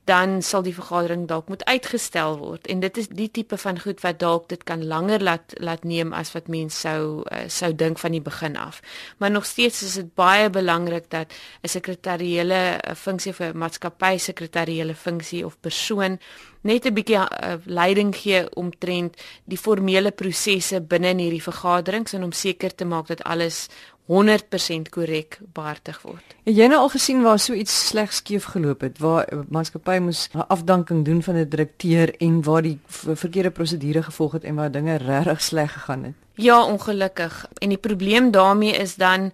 dan 0.05 0.41
sal 0.41 0.63
die 0.65 0.73
vergadering 0.73 1.27
dalk 1.27 1.47
moet 1.47 1.65
uitgestel 1.65 2.37
word 2.41 2.67
en 2.67 2.79
dit 2.79 2.97
is 2.97 3.07
die 3.07 3.29
tipe 3.31 3.57
van 3.57 3.79
goed 3.79 4.01
wat 4.01 4.19
dalk 4.19 4.49
dit 4.49 4.63
kan 4.63 4.85
langer 4.85 5.23
laat 5.23 5.53
laat 5.61 5.83
neem 5.83 6.13
as 6.13 6.33
wat 6.33 6.47
mense 6.47 6.77
sou 6.77 7.23
uh, 7.31 7.45
sou 7.47 7.71
dink 7.75 7.99
van 7.99 8.11
die 8.11 8.21
begin 8.21 8.57
af. 8.57 8.81
Maar 9.17 9.31
nog 9.31 9.45
steeds 9.45 9.83
is 9.83 9.93
dit 9.93 10.13
baie 10.15 10.49
belangrik 10.49 11.09
dat 11.09 11.33
'n 11.63 11.67
sekretariële 11.67 12.61
uh, 12.77 12.95
funksie 12.95 13.33
vir 13.33 13.55
maatskappy 13.55 14.17
sekretariële 14.17 14.95
funksie 14.95 15.45
of 15.45 15.57
persoon 15.59 16.19
net 16.61 16.85
'n 16.85 16.93
bietjie 16.93 17.17
uh, 17.17 17.57
leiding 17.65 18.15
gee 18.15 18.49
omtrent 18.55 19.15
die 19.45 19.57
formele 19.57 20.11
prosesse 20.11 20.81
binne 20.81 21.09
in 21.15 21.19
hierdie 21.19 21.43
vergaderings 21.43 22.13
en 22.13 22.23
om 22.23 22.31
seker 22.31 22.75
te 22.75 22.85
maak 22.85 23.07
dat 23.07 23.23
alles 23.23 23.67
100% 24.07 24.89
korrek 24.89 25.39
behartig 25.53 26.01
word. 26.01 26.35
Het 26.47 26.55
jy 26.55 26.67
nou 26.71 26.79
al 26.85 26.89
gesien 26.89 27.21
waar 27.21 27.39
so 27.39 27.53
iets 27.53 27.87
sleg 27.87 28.13
skeef 28.13 28.47
geloop 28.53 28.81
het 28.81 28.99
waar 29.03 29.27
maatskappy 29.49 29.97
moes 29.99 30.29
'n 30.33 30.47
afdanking 30.47 31.05
doen 31.05 31.23
van 31.23 31.35
'n 31.35 31.49
direkteur 31.49 32.15
en 32.17 32.43
waar 32.43 32.61
die 32.61 32.79
verkeerde 32.87 33.51
prosedure 33.51 34.03
gevolg 34.03 34.31
het 34.31 34.43
en 34.43 34.55
waar 34.55 34.71
dinge 34.71 34.95
regtig 34.95 35.41
sleg 35.41 35.73
gegaan 35.73 36.03
het? 36.03 36.13
Ja, 36.33 36.65
ongelukkig. 36.65 37.47
En 37.57 37.69
die 37.69 37.77
probleem 37.77 38.31
daarmee 38.31 38.71
is 38.71 38.95
dan 38.95 39.31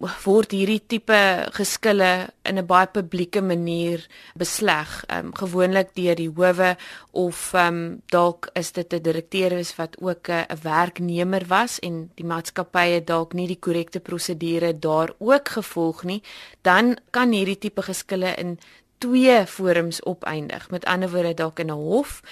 word 0.00 0.54
hierdie 0.56 0.80
tipe 0.88 1.18
geskille 1.52 2.30
in 2.48 2.58
'n 2.58 2.66
baie 2.66 2.86
publieke 2.86 3.42
manier 3.42 4.06
besleg, 4.34 5.04
um, 5.12 5.32
gewoonlik 5.34 5.94
deur 5.94 6.16
die 6.16 6.30
howe 6.30 6.76
of 7.12 7.52
um, 7.54 8.00
dalk 8.08 8.48
is 8.54 8.72
dit 8.72 8.92
'n 8.92 9.02
direkteur 9.02 9.52
is 9.52 9.76
wat 9.76 9.96
ook 10.00 10.28
'n 10.28 10.46
werknemer 10.62 11.44
was 11.46 11.78
en 11.80 12.10
die 12.14 12.24
maatskappye 12.24 13.04
dalk 13.04 13.34
nie 13.34 13.46
die 13.46 13.60
korrekte 13.60 14.00
prosedure 14.00 14.78
daar 14.78 15.12
ook 15.18 15.48
gevolg 15.48 16.04
nie, 16.04 16.22
dan 16.62 16.96
kan 17.10 17.32
hierdie 17.32 17.58
tipe 17.58 17.82
geskille 17.82 18.34
in 18.36 18.58
twee 18.98 19.46
forums 19.46 20.02
opeindig. 20.04 20.70
Met 20.70 20.84
ander 20.84 21.10
woorde 21.10 21.34
dalk 21.34 21.58
in 21.58 21.70
'n 21.70 21.76
hof 21.76 22.22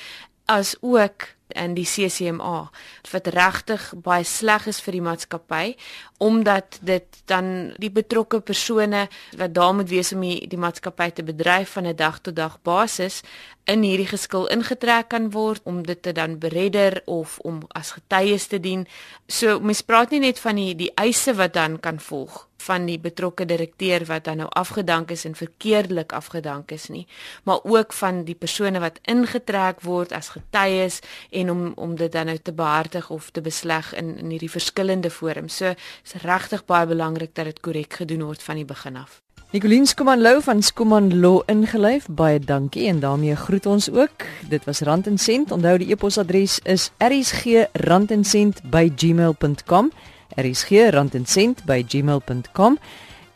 as 0.47 0.77
ook 0.81 1.37
in 1.49 1.75
die 1.75 1.85
CCMA 1.85 2.71
wat 3.11 3.27
regtig 3.33 3.93
baie 4.05 4.25
sleg 4.25 4.67
is 4.67 4.81
vir 4.85 4.99
die 4.99 5.05
maatskappy 5.05 5.77
omdat 6.19 6.79
dit 6.83 7.23
dan 7.25 7.73
die 7.79 7.91
betrokke 7.91 8.41
persone 8.41 9.09
wat 9.37 9.55
daar 9.55 9.75
moet 9.75 9.89
wees 9.89 10.13
om 10.13 10.21
die, 10.21 10.47
die 10.51 10.59
maatskappy 10.59 11.11
te 11.11 11.23
bedryf 11.23 11.71
van 11.79 11.87
'n 11.87 11.97
dag 11.97 12.19
tot 12.21 12.37
dag 12.37 12.59
basis 12.63 13.23
in 13.69 13.83
hierdie 13.83 14.09
geskil 14.09 14.47
ingetrek 14.47 15.09
kan 15.13 15.31
word 15.31 15.61
om 15.69 15.83
dit 15.87 16.03
te 16.03 16.13
dan 16.13 16.39
beredder 16.39 17.03
of 17.05 17.39
om 17.39 17.61
as 17.69 17.91
getuies 17.91 18.47
te 18.47 18.61
dien. 18.61 18.87
So 19.27 19.61
mens 19.61 19.83
praat 19.85 20.11
nie 20.11 20.21
net 20.25 20.41
van 20.41 20.57
die 20.57 20.75
die 20.75 20.93
eise 20.97 21.35
wat 21.37 21.53
dan 21.53 21.81
kan 21.81 22.01
volg 22.01 22.47
van 22.59 22.89
die 22.89 22.99
betrokke 22.99 23.47
direkteur 23.47 24.03
wat 24.09 24.25
dan 24.27 24.41
nou 24.43 24.49
afgedank 24.59 25.13
is 25.15 25.25
en 25.25 25.37
verkeerdelik 25.39 26.13
afgedank 26.13 26.73
is 26.75 26.89
nie, 26.89 27.07
maar 27.47 27.61
ook 27.63 27.93
van 27.93 28.25
die 28.27 28.35
persone 28.35 28.81
wat 28.83 28.99
ingetrek 29.07 29.81
word 29.87 30.13
as 30.13 30.33
getuies 30.35 30.99
en 31.31 31.51
om 31.51 31.63
om 31.77 31.95
dit 31.97 32.13
dan 32.13 32.27
nou 32.27 32.39
te 32.43 32.53
behartig 32.53 33.11
of 33.15 33.31
te 33.31 33.41
besleg 33.41 33.93
in 33.95 34.17
in 34.19 34.35
hierdie 34.35 34.51
verskillende 34.51 35.11
forums. 35.11 35.57
So 35.57 35.75
is 36.15 36.23
regtig 36.23 36.65
baie 36.65 36.87
belangrik 36.87 37.35
dat 37.35 37.45
dit 37.45 37.61
korrek 37.61 37.93
gedoen 38.01 38.23
word 38.25 38.43
van 38.43 38.55
die 38.57 38.65
begin 38.65 38.97
af. 38.97 39.21
Nicoline 39.53 39.87
Skuman 39.87 40.21
Lou 40.21 40.43
van 40.43 40.63
Skuman 40.63 41.21
Law 41.21 41.43
ingelyf. 41.47 42.07
Baie 42.09 42.41
dankie 42.41 42.89
en 42.89 43.01
daarmee 43.01 43.37
groet 43.37 43.67
ons 43.67 43.91
ook. 43.91 44.25
Dit 44.49 44.65
was 44.65 44.81
Rand 44.81 45.07
en 45.07 45.19
Sent. 45.19 45.53
Onthou 45.53 45.79
die 45.79 45.91
e-posadres 45.91 46.61
is 46.65 46.91
rsgrandencent@gmail.com. 46.99 49.93
rsgrandencent@gmail.com. 50.37 52.79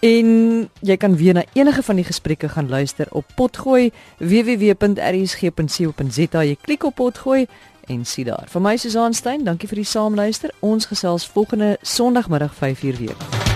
En 0.03 0.69
jy 0.81 0.97
kan 0.97 1.17
weer 1.17 1.35
na 1.35 1.45
enige 1.53 1.83
van 1.83 1.97
die 1.97 2.05
gesprekke 2.05 2.49
gaan 2.49 2.69
luister 2.69 3.07
op 3.11 3.25
Potgooi 3.35 3.91
www.rsg.co.za. 4.19 6.43
Jy 6.43 6.57
klik 6.61 6.85
op 6.85 6.95
Potgooi 6.95 7.47
en 7.93 8.07
sien 8.07 8.25
daar. 8.31 8.49
Vir 8.49 8.65
my 8.65 8.77
Susan 8.77 9.15
Stein, 9.15 9.45
dankie 9.45 9.69
vir 9.69 9.83
die 9.83 9.89
saamluister. 9.89 10.51
Ons 10.61 10.91
gesels 10.91 11.27
volgende 11.27 11.77
Sondagmiddag 11.83 12.55
5:00 12.55 12.99
weer. 12.99 13.52